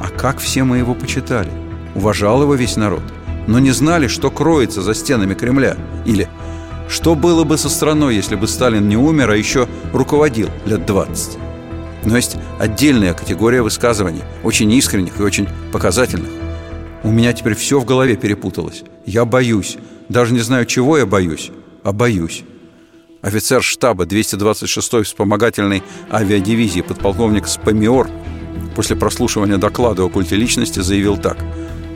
«А 0.00 0.08
как 0.08 0.38
все 0.38 0.64
мы 0.64 0.78
его 0.78 0.94
почитали? 0.94 1.50
Уважал 1.94 2.42
его 2.42 2.54
весь 2.54 2.76
народ, 2.76 3.02
но 3.46 3.58
не 3.58 3.70
знали, 3.70 4.08
что 4.08 4.30
кроется 4.30 4.82
за 4.82 4.94
стенами 4.94 5.34
Кремля». 5.34 5.76
Или 6.06 6.28
что 6.88 7.14
было 7.14 7.44
бы 7.44 7.58
со 7.58 7.68
страной, 7.68 8.16
если 8.16 8.34
бы 8.34 8.48
Сталин 8.48 8.88
не 8.88 8.96
умер, 8.96 9.30
а 9.30 9.36
еще 9.36 9.68
руководил 9.92 10.48
лет 10.64 10.86
20? 10.86 11.38
Но 12.04 12.16
есть 12.16 12.36
отдельная 12.58 13.12
категория 13.12 13.60
высказываний, 13.60 14.22
очень 14.42 14.72
искренних 14.72 15.20
и 15.20 15.22
очень 15.22 15.48
показательных. 15.70 16.30
У 17.02 17.10
меня 17.10 17.32
теперь 17.32 17.54
все 17.54 17.78
в 17.78 17.84
голове 17.84 18.16
перепуталось. 18.16 18.84
Я 19.04 19.24
боюсь. 19.24 19.76
Даже 20.08 20.32
не 20.32 20.40
знаю, 20.40 20.64
чего 20.64 20.96
я 20.96 21.04
боюсь, 21.04 21.50
а 21.84 21.92
боюсь. 21.92 22.44
Офицер 23.20 23.62
штаба 23.62 24.04
226-й 24.04 25.02
вспомогательной 25.02 25.82
авиадивизии 26.10 26.80
подполковник 26.80 27.46
Спамиор 27.46 28.08
после 28.74 28.96
прослушивания 28.96 29.58
доклада 29.58 30.04
о 30.04 30.08
культе 30.08 30.36
личности 30.36 30.80
заявил 30.80 31.16
так. 31.16 31.38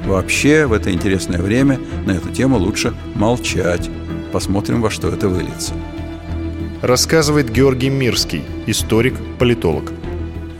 «Вообще, 0.07 0.67
в 0.67 0.73
это 0.73 0.93
интересное 0.93 1.41
время 1.41 1.79
на 2.07 2.13
эту 2.13 2.31
тему 2.31 2.59
лучше 2.59 2.95
молчать. 3.15 3.89
Посмотрим, 4.33 4.83
во 4.83 4.91
что 4.91 5.09
это 5.09 5.29
выльется». 5.29 5.75
Рассказывает 6.83 7.51
Георгий 7.51 7.91
Мирский, 7.91 8.45
историк, 8.67 9.15
политолог. 9.39 9.93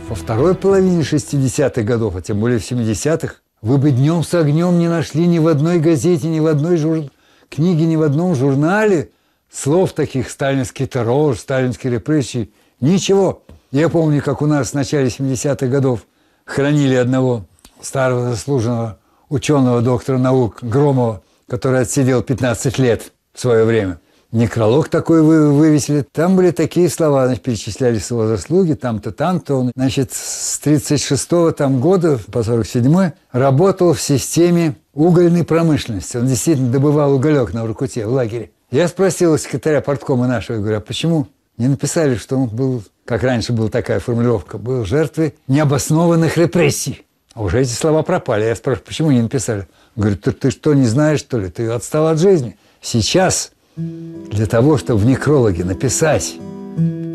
Во 0.07 0.15
второй 0.15 0.55
половине 0.55 1.01
60-х 1.01 1.81
годов, 1.81 2.15
а 2.15 2.21
тем 2.21 2.39
более 2.39 2.59
в 2.59 2.71
70-х, 2.71 3.35
вы 3.61 3.77
бы 3.77 3.91
днем 3.91 4.23
с 4.23 4.33
огнем 4.33 4.79
не 4.79 4.87
нашли 4.87 5.27
ни 5.27 5.39
в 5.39 5.47
одной 5.47 5.79
газете, 5.79 6.27
ни 6.27 6.39
в 6.39 6.47
одной 6.47 6.77
жур... 6.77 7.05
книге, 7.49 7.85
ни 7.85 7.95
в 7.95 8.03
одном 8.03 8.35
журнале 8.35 9.09
слов 9.53 9.93
таких 9.93 10.29
«сталинский 10.29 10.87
террор», 10.87 11.37
«сталинские 11.37 11.93
репрессии». 11.93 12.51
Ничего. 12.81 13.43
Я 13.73 13.89
помню, 13.89 14.21
как 14.21 14.43
у 14.43 14.45
нас 14.45 14.69
в 14.69 14.73
начале 14.75 15.07
70-х 15.07 15.65
годов 15.65 16.05
хранили 16.45 16.93
одного 16.93 17.45
старого 17.81 18.29
заслуженного 18.29 18.99
ученого, 19.29 19.81
доктора 19.81 20.19
наук 20.19 20.59
Громова, 20.61 21.23
который 21.49 21.81
отсидел 21.81 22.21
15 22.21 22.77
лет 22.77 23.11
в 23.33 23.41
свое 23.41 23.65
время. 23.65 23.97
Некролог 24.31 24.89
такой 24.89 25.23
вы, 25.23 25.51
вывесили. 25.51 26.05
Там 26.11 26.35
были 26.35 26.51
такие 26.51 26.87
слова, 26.87 27.25
значит, 27.25 27.41
перечислялись 27.41 28.11
его 28.11 28.27
заслуги, 28.27 28.73
там-то, 28.73 29.11
там-то. 29.11 29.55
Он, 29.55 29.71
значит, 29.75 30.11
с 30.13 30.61
36-го 30.63 31.49
там 31.51 31.81
года 31.81 32.19
по 32.31 32.39
47-й 32.39 33.13
работал 33.31 33.93
в 33.93 34.01
системе 34.01 34.75
угольной 34.93 35.43
промышленности. 35.43 36.17
Он 36.17 36.27
действительно 36.27 36.69
добывал 36.69 37.15
уголек 37.15 37.55
на 37.55 37.63
Уркуте, 37.63 38.05
в 38.05 38.11
лагере. 38.11 38.51
Я 38.69 38.87
спросил 38.87 39.33
у 39.33 39.37
секретаря 39.39 39.81
порткома 39.81 40.27
нашего, 40.27 40.57
говорю, 40.57 40.77
а 40.77 40.81
почему 40.81 41.27
не 41.57 41.67
написали, 41.67 42.15
что 42.15 42.37
он 42.37 42.49
был, 42.49 42.83
как 43.05 43.23
раньше 43.23 43.53
была 43.53 43.69
такая 43.69 43.99
формулировка, 43.99 44.57
был 44.57 44.85
жертвой 44.85 45.35
необоснованных 45.47 46.37
репрессий? 46.37 47.05
А 47.33 47.41
уже 47.41 47.61
эти 47.61 47.71
слова 47.71 48.03
пропали. 48.03 48.43
Я 48.45 48.55
спрашиваю, 48.55 48.85
почему 48.85 49.11
не 49.11 49.21
написали? 49.21 49.67
Говорит, 49.95 50.21
ты, 50.21 50.31
ты 50.31 50.51
что, 50.51 50.73
не 50.73 50.85
знаешь, 50.85 51.19
что 51.19 51.39
ли? 51.39 51.49
Ты 51.49 51.67
отстал 51.69 52.07
от 52.07 52.19
жизни. 52.19 52.57
Сейчас 52.81 53.51
для 53.75 54.45
того, 54.45 54.77
чтобы 54.77 54.99
в 54.99 55.05
некрологе 55.05 55.63
написать 55.63 56.35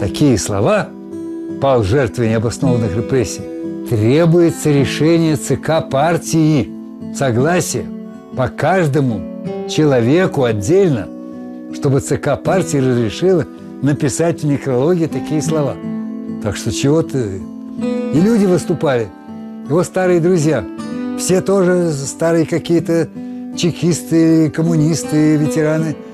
такие 0.01 0.37
слова, 0.39 0.89
пал 1.61 1.85
жертвой 1.85 2.31
необоснованных 2.31 2.97
репрессий, 2.97 3.43
требуется 3.89 4.71
решение 4.71 5.37
ЦК 5.37 5.89
партии, 5.89 6.69
согласие 7.15 7.87
по 8.37 8.49
каждому 8.49 9.45
человеку 9.69 10.45
отдельно, 10.45 11.09
чтобы 11.75 12.01
ЦК 12.01 12.43
партии 12.43 12.79
разрешила 12.79 13.47
написать 13.83 14.43
в 14.43 14.47
некрологе 14.47 15.09
такие 15.09 15.43
слова. 15.43 15.77
Так 16.43 16.57
что 16.57 16.73
чего 16.73 17.03
ты... 17.03 17.41
И 18.13 18.21
люди 18.21 18.45
выступали, 18.45 19.09
его 19.69 19.85
старые 19.85 20.21
друзья, 20.21 20.65
все 21.19 21.41
тоже 21.41 21.93
старые 21.93 22.47
какие-то 22.47 23.09
чекисты, 23.57 24.51
коммунисты, 24.51 25.37
ветераны– 25.37 25.97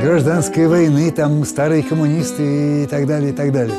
гражданской 0.00 0.68
войны, 0.68 1.10
там 1.10 1.44
старые 1.44 1.82
коммунисты 1.82 2.84
и 2.84 2.86
так 2.86 3.06
далее, 3.06 3.30
и 3.30 3.32
так 3.32 3.52
далее. 3.52 3.74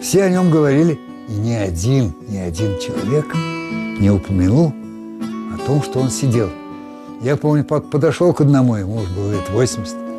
Все 0.00 0.24
о 0.24 0.30
нем 0.30 0.50
говорили, 0.50 0.98
и 1.28 1.32
ни 1.32 1.52
один, 1.52 2.12
ни 2.28 2.36
один 2.36 2.78
человек 2.78 3.26
не 4.00 4.10
упомянул 4.10 4.72
о 5.54 5.66
том, 5.66 5.82
что 5.82 6.00
он 6.00 6.10
сидел. 6.10 6.48
Я 7.22 7.36
помню, 7.36 7.64
подошел 7.64 8.32
к 8.32 8.40
одному, 8.40 8.74
ему 8.74 8.96
уже 8.96 9.12
было 9.14 9.32
лет 9.32 9.48
80. 9.50 10.11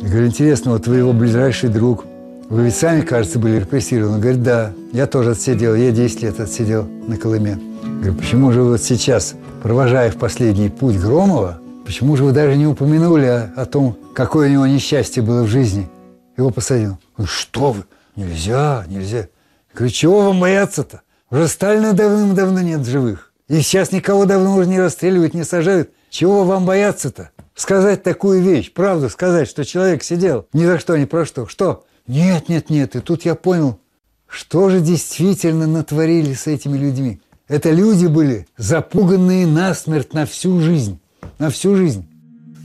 Я 0.00 0.08
говорю, 0.08 0.26
интересно, 0.26 0.72
вот 0.72 0.86
вы 0.86 0.96
его 0.96 1.12
ближайший 1.12 1.68
друг, 1.68 2.04
вы 2.48 2.64
ведь 2.64 2.74
сами, 2.74 3.02
кажется, 3.02 3.38
были 3.38 3.60
репрессированы. 3.60 4.14
Он 4.16 4.20
говорит, 4.20 4.42
да, 4.42 4.72
я 4.92 5.06
тоже 5.06 5.32
отсидел, 5.32 5.74
я 5.74 5.92
10 5.92 6.22
лет 6.22 6.40
отсидел 6.40 6.84
на 6.84 7.16
Колыме. 7.16 7.58
Я 7.82 7.88
говорю, 7.88 8.14
почему 8.14 8.52
же 8.52 8.62
вот 8.62 8.82
сейчас, 8.82 9.34
провожая 9.62 10.10
в 10.10 10.16
последний 10.16 10.68
путь 10.68 10.96
Громова, 10.96 11.60
Почему 11.90 12.16
же 12.16 12.22
вы 12.22 12.30
даже 12.30 12.56
не 12.56 12.68
упомянули 12.68 13.24
о, 13.24 13.52
о 13.56 13.66
том, 13.66 13.98
какое 14.14 14.48
у 14.48 14.52
него 14.52 14.64
несчастье 14.64 15.24
было 15.24 15.42
в 15.42 15.48
жизни? 15.48 15.90
Его 16.36 16.50
посадил. 16.50 16.98
Он, 17.16 17.26
что 17.26 17.72
вы? 17.72 17.84
Нельзя, 18.14 18.84
нельзя. 18.86 19.18
Я 19.18 19.26
говорю, 19.74 19.92
чего 19.92 20.20
вам 20.26 20.38
бояться-то? 20.38 21.02
Уже 21.32 21.48
Сталина 21.48 21.92
давным-давно 21.92 22.60
нет 22.60 22.86
живых. 22.86 23.32
И 23.48 23.60
сейчас 23.60 23.90
никого 23.90 24.24
давно 24.24 24.54
уже 24.54 24.68
не 24.68 24.78
расстреливают, 24.78 25.34
не 25.34 25.42
сажают. 25.42 25.90
Чего 26.10 26.44
вам 26.44 26.66
бояться-то? 26.66 27.30
Сказать 27.54 28.02
такую 28.02 28.42
вещь, 28.42 28.72
правду 28.72 29.08
сказать, 29.08 29.48
что 29.48 29.64
человек 29.64 30.02
сидел 30.02 30.46
ни 30.52 30.64
за 30.64 30.78
что, 30.78 30.96
ни 30.96 31.06
про 31.06 31.24
что. 31.24 31.46
Что? 31.46 31.84
Нет, 32.06 32.48
нет, 32.48 32.68
нет. 32.68 32.96
И 32.96 33.00
тут 33.00 33.24
я 33.24 33.34
понял, 33.34 33.78
что 34.26 34.68
же 34.68 34.80
действительно 34.80 35.66
натворили 35.66 36.34
с 36.34 36.46
этими 36.46 36.76
людьми. 36.76 37.20
Это 37.48 37.70
люди 37.70 38.06
были 38.06 38.46
запуганные 38.56 39.46
насмерть 39.46 40.12
на 40.12 40.26
всю 40.26 40.60
жизнь 40.60 41.00
на 41.40 41.50
всю 41.50 41.74
жизнь. 41.74 42.06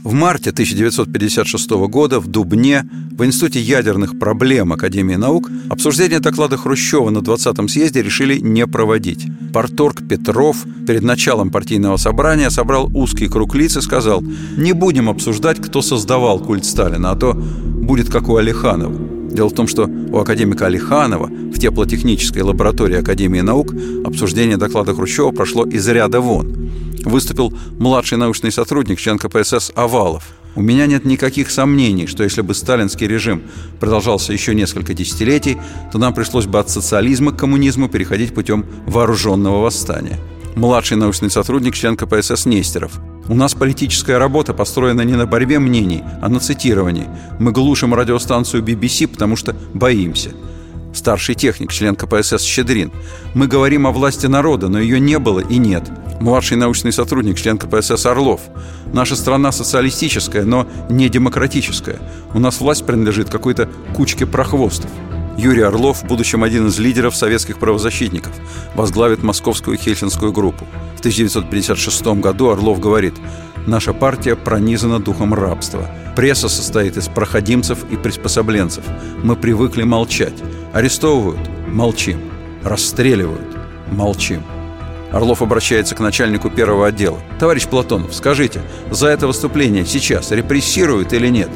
В 0.06 0.14
марте 0.14 0.51
1956 0.51 1.72
года 1.89 2.20
в 2.20 2.28
Дубне 2.28 2.88
в 3.18 3.26
Институте 3.26 3.60
ядерных 3.60 4.20
проблем 4.20 4.72
Академии 4.72 5.16
наук 5.16 5.49
обсуждение 5.68 6.20
доклада 6.20 6.58
Хрущева 6.58 7.10
на 7.10 7.18
20-м 7.18 7.68
съезде 7.68 8.03
решили 8.03 8.38
не 8.38 8.68
проводить. 8.68 9.26
Парторг 9.51 10.08
Петров 10.08 10.58
перед 10.86 11.01
началом 11.01 11.49
партийного 11.49 11.97
собрания 11.97 12.51
собрал 12.51 12.88
узкий 12.95 13.28
круг 13.28 13.56
лиц 13.56 13.78
и 13.78 13.82
сказал 13.82 14.22
«Не 14.22 14.74
будем 14.74 15.10
обсуждать, 15.10 15.60
кто 15.60 15.82
создавал 15.82 16.38
культ 16.38 16.66
Сталина, 16.66 17.10
а 17.10 17.16
то 17.16 17.34
будет 17.34 18.12
как 18.12 18.30
у 18.30 18.36
Алиханова». 18.36 19.34
Дело 19.34 19.49
в 19.49 19.56
том, 19.56 19.68
что 19.68 19.89
у 20.12 20.20
академика 20.20 20.68
Алиханова 20.68 21.26
в 21.26 21.60
теплотехнической 21.60 22.43
лаборатории 22.43 22.97
Академии 22.97 23.41
наук 23.41 23.74
обсуждение 24.06 24.58
доклада 24.58 24.93
Хрущева 24.93 25.32
прошло 25.32 25.66
из 25.66 25.88
ряда 25.88 26.22
вон 26.22 26.56
выступил 27.06 27.53
младший 27.80 28.18
научный 28.18 28.51
сотрудник, 28.51 28.99
член 28.99 29.18
КПСС 29.18 29.72
Овалов. 29.76 30.24
У 30.56 30.62
меня 30.62 30.86
нет 30.86 31.03
никаких 31.06 31.51
сомнений, 31.51 32.08
что 32.08 32.24
если 32.24 32.41
бы 32.41 32.53
сталинский 32.53 33.08
режим 33.08 33.43
продолжался 33.80 34.32
еще 34.32 34.56
несколько 34.56 34.93
десятилетий, 34.93 35.58
то 35.91 35.97
нам 35.97 36.14
пришлось 36.14 36.45
бы 36.45 36.60
от 36.60 36.70
социализма 36.70 37.32
к 37.34 37.38
коммунизму 37.38 37.89
переходить 37.89 38.34
путем 38.34 38.66
вооруженного 38.86 39.62
восстания. 39.62 40.18
Младший 40.56 40.95
научный 40.95 41.30
сотрудник, 41.30 41.76
член 41.76 41.97
КПСС 41.97 42.45
Нестеров. 42.45 42.93
У 43.28 43.36
нас 43.36 43.53
политическая 43.53 44.18
работа 44.18 44.53
построена 44.53 45.01
не 45.01 45.16
на 45.16 45.26
борьбе 45.26 45.60
мнений, 45.60 46.03
а 46.22 46.30
на 46.30 46.39
цитировании. 46.39 47.10
Мы 47.39 47.51
глушим 47.51 47.93
радиостанцию 47.93 48.64
BBC, 48.64 49.08
потому 49.08 49.36
что 49.36 49.53
боимся 49.74 50.32
старший 50.97 51.36
техник, 51.36 51.72
член 51.72 51.95
КПСС 51.95 52.41
Щедрин. 52.41 52.91
Мы 53.34 53.47
говорим 53.47 53.86
о 53.86 53.91
власти 53.91 54.28
народа, 54.28 54.70
но 54.70 54.80
ее 54.80 54.99
не 54.99 55.20
было 55.20 55.39
и 55.39 55.58
нет. 55.58 55.84
Младший 56.20 56.57
научный 56.57 56.93
сотрудник, 56.93 57.38
член 57.38 57.57
КПСС 57.57 58.05
Орлов. 58.05 58.41
Наша 58.93 59.16
страна 59.16 59.51
социалистическая, 59.51 60.43
но 60.43 60.66
не 60.89 61.09
демократическая. 61.09 61.99
У 62.34 62.39
нас 62.39 62.59
власть 62.61 62.86
принадлежит 62.86 63.30
какой-то 63.30 63.70
кучке 63.93 64.26
прохвостов. 64.26 64.89
Юрий 65.38 65.63
Орлов, 65.63 66.01
в 66.01 66.07
будущем 66.07 66.43
один 66.43 66.68
из 66.68 66.80
лидеров 66.80 67.16
советских 67.16 67.59
правозащитников, 67.59 68.32
возглавит 68.74 69.22
московскую 69.22 69.78
хельсинскую 69.78 70.32
группу. 70.32 70.66
В 70.95 70.99
1956 70.99 72.05
году 72.22 72.49
Орлов 72.49 72.80
говорит 72.80 73.16
«Наша 73.68 73.91
партия 73.91 74.38
пронизана 74.38 74.99
духом 74.99 75.34
рабства. 75.34 75.89
Пресса 76.16 76.47
состоит 76.47 76.95
из 76.95 77.09
проходимцев 77.09 77.80
и 77.91 77.97
приспособленцев. 77.97 78.86
Мы 79.22 79.36
привыкли 79.36 79.84
молчать. 79.84 80.36
Арестовывают– 80.72 81.49
молчим. 81.68 82.22
Расстреливают– 82.63 83.57
молчим. 83.91 84.41
Орлов 85.16 85.41
обращается 85.41 85.95
к 85.95 86.01
начальнику 86.01 86.49
первого 86.49 86.88
отдела. 86.88 87.18
«Товарищ 87.39 87.68
Платонов, 87.68 88.13
скажите, 88.13 88.61
за 88.91 89.07
это 89.07 89.28
выступление 89.28 89.86
сейчас 89.86 90.32
репрессируют 90.32 91.13
или 91.13 91.30
нет?» 91.30 91.49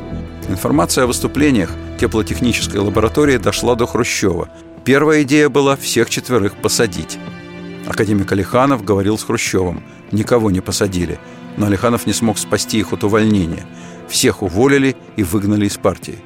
Информация 0.47 1.03
о 1.03 1.07
выступлениях 1.07 1.69
теплотехнической 1.99 2.79
лаборатории 2.79 3.35
дошла 3.35 3.75
до 3.75 3.85
Хрущева. 3.85 4.47
Первая 4.85 5.23
идея 5.23 5.49
была 5.49 5.75
всех 5.75 6.09
четверых 6.09 6.55
посадить. 6.55 7.17
Академик 7.85 8.31
Алиханов 8.31 8.85
говорил 8.85 9.17
с 9.17 9.25
Хрущевым. 9.25 9.83
Никого 10.13 10.51
не 10.51 10.61
посадили. 10.61 11.19
Но 11.57 11.65
Алиханов 11.65 12.05
не 12.05 12.13
смог 12.13 12.37
спасти 12.37 12.79
их 12.79 12.93
от 12.93 13.03
увольнения. 13.03 13.65
Всех 14.07 14.41
уволили 14.41 14.95
и 15.17 15.23
выгнали 15.23 15.65
из 15.65 15.75
партии. 15.75 16.19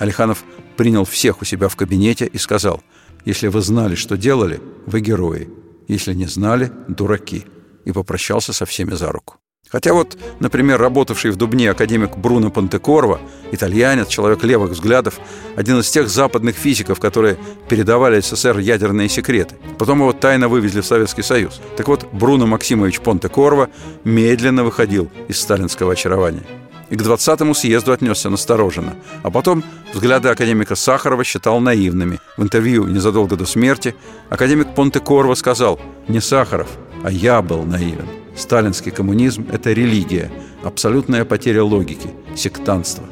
Алиханов 0.00 0.42
принял 0.76 1.04
всех 1.04 1.40
у 1.40 1.44
себя 1.44 1.68
в 1.68 1.76
кабинете 1.76 2.26
и 2.26 2.36
сказал, 2.36 2.82
«Если 3.24 3.46
вы 3.46 3.60
знали, 3.60 3.94
что 3.94 4.16
делали, 4.16 4.60
вы 4.86 5.00
герои. 5.00 5.48
Если 5.90 6.14
не 6.14 6.26
знали, 6.26 6.70
дураки». 6.88 7.44
И 7.84 7.92
попрощался 7.92 8.52
со 8.52 8.64
всеми 8.64 8.94
за 8.94 9.10
руку. 9.10 9.36
Хотя 9.70 9.92
вот, 9.92 10.18
например, 10.40 10.80
работавший 10.80 11.30
в 11.30 11.36
Дубне 11.36 11.70
академик 11.70 12.16
Бруно 12.16 12.50
Пантекорво, 12.50 13.20
итальянец, 13.52 14.08
человек 14.08 14.42
левых 14.42 14.72
взглядов, 14.72 15.20
один 15.56 15.78
из 15.78 15.90
тех 15.90 16.08
западных 16.08 16.56
физиков, 16.56 16.98
которые 16.98 17.38
передавали 17.68 18.20
СССР 18.20 18.58
ядерные 18.58 19.08
секреты. 19.08 19.56
Потом 19.78 20.00
его 20.00 20.12
тайно 20.12 20.48
вывезли 20.48 20.80
в 20.80 20.86
Советский 20.86 21.22
Союз. 21.22 21.60
Так 21.76 21.86
вот, 21.88 22.08
Бруно 22.12 22.46
Максимович 22.46 23.00
Понтекорво 23.00 23.68
медленно 24.04 24.64
выходил 24.64 25.08
из 25.28 25.40
сталинского 25.40 25.92
очарования. 25.92 26.44
И 26.90 26.96
к 26.96 27.02
20-му 27.02 27.54
съезду 27.54 27.92
отнесся 27.92 28.28
настороженно. 28.30 28.94
А 29.22 29.30
потом 29.30 29.64
взгляды 29.94 30.28
академика 30.28 30.74
Сахарова 30.74 31.24
считал 31.24 31.60
наивными. 31.60 32.18
В 32.36 32.42
интервью 32.42 32.86
незадолго 32.86 33.36
до 33.36 33.46
смерти 33.46 33.94
академик 34.28 34.74
Понте-Корво 34.74 35.34
сказал 35.34 35.80
«Не 36.08 36.20
Сахаров, 36.20 36.68
а 37.04 37.10
я 37.10 37.40
был 37.40 37.62
наивен. 37.62 38.08
Сталинский 38.36 38.90
коммунизм– 38.90 39.46
это 39.52 39.72
религия, 39.72 40.30
абсолютная 40.62 41.24
потеря 41.24 41.64
логики, 41.64 42.10
сектантство». 42.36 43.04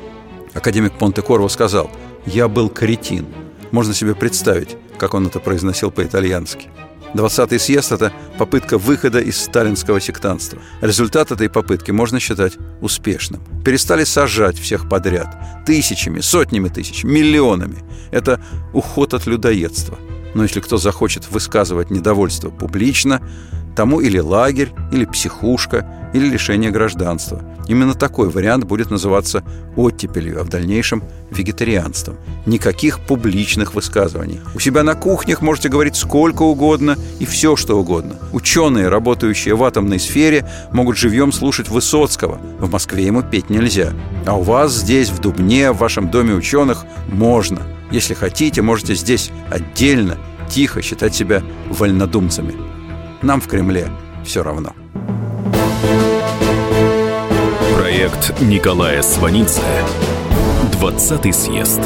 Академик 0.55 0.99
Понте-Корво 0.99 1.49
сказал 1.49 1.91
«Я 2.26 2.49
был 2.49 2.68
кретин». 2.68 3.26
Можно 3.70 3.95
себе 3.95 4.14
представить, 4.14 4.76
как 4.97 5.14
он 5.14 5.26
это 5.26 5.41
произносил 5.41 5.91
по-итальянски. 5.91 6.68
20-й 7.14 7.59
съезд– 7.59 7.92
это 7.92 8.12
попытка 8.38 8.78
выхода 8.78 9.20
из 9.20 9.40
сталинского 9.40 10.00
сектанства. 10.00 10.61
Результат 10.80 11.32
этой 11.32 11.48
попытки 11.48 11.90
можно 11.90 12.20
считать 12.20 12.59
успешным. 12.80 13.40
Перестали 13.64 14.04
сажать 14.04 14.59
всех 14.59 14.88
подряд. 14.88 15.64
Тысячами, 15.66 16.20
сотнями 16.20 16.68
тысяч, 16.68 17.04
миллионами. 17.04 17.78
Это 18.11 18.40
уход 18.72 19.14
от 19.14 19.26
людоедства. 19.26 19.98
Но 20.34 20.42
если 20.42 20.61
кто 20.61 20.76
захочет 20.76 21.30
высказывать 21.30 21.90
недовольство 21.90 22.50
публично, 22.50 23.22
тому 23.79 24.01
или 24.01 24.18
лагерь, 24.18 24.72
или 24.91 25.05
психушка, 25.05 25.87
или 26.12 26.29
лишение 26.29 26.72
гражданства. 26.72 27.41
Именно 27.68 27.95
такой 27.95 28.29
вариант 28.29 28.64
будет 28.64 28.91
называться 28.91 29.45
оттепелью, 29.76 30.41
а 30.41 30.43
в 30.43 30.49
дальнейшем 30.49 31.05
вегетарианством. 31.31 32.16
Никаких 32.45 32.99
публичных 32.99 33.74
высказываний. 33.74 34.41
У 34.57 34.59
себя 34.59 34.83
на 34.83 34.97
кухнях 34.97 35.43
можете 35.43 35.68
говорить 35.68 35.95
сколько 35.95 36.43
угодно 36.43 36.97
и 37.20 37.24
все, 37.24 37.55
что 37.55 37.79
угодно. 37.79 38.16
Ученые, 38.33 38.89
работающие 38.89 39.55
в 39.55 39.62
атомной 39.62 40.01
сфере, 40.01 40.45
могут 40.72 40.97
живьем 40.97 41.31
слушать 41.31 41.68
Высоцкого. 41.68 42.41
В 42.59 42.68
Москве 42.68 43.07
ему 43.07 43.22
петь 43.22 43.49
нельзя. 43.49 43.93
А 44.26 44.37
у 44.37 44.43
вас 44.43 44.74
здесь, 44.74 45.11
в 45.11 45.20
Дубне, 45.20 45.70
в 45.70 45.79
вашем 45.79 46.11
доме 46.11 46.35
ученых, 46.35 46.85
можно. 47.07 47.61
Если 47.93 48.14
хотите, 48.14 48.61
можете 48.61 48.97
здесь 48.97 49.31
отдельно, 49.49 50.16
тихо 50.51 50.83
считать 50.83 51.14
себя 51.14 51.45
вольнодумцами. 51.70 52.78
Нам 53.23 53.41
в 53.41 53.49
Кремле 53.49 53.91
все 54.25 54.43
равно. 54.43 54.75
Проект 57.77 58.41
Николая 58.41 59.03
Сванидзе 59.03 59.62
«20 60.81 61.33
съезд». 61.33 61.81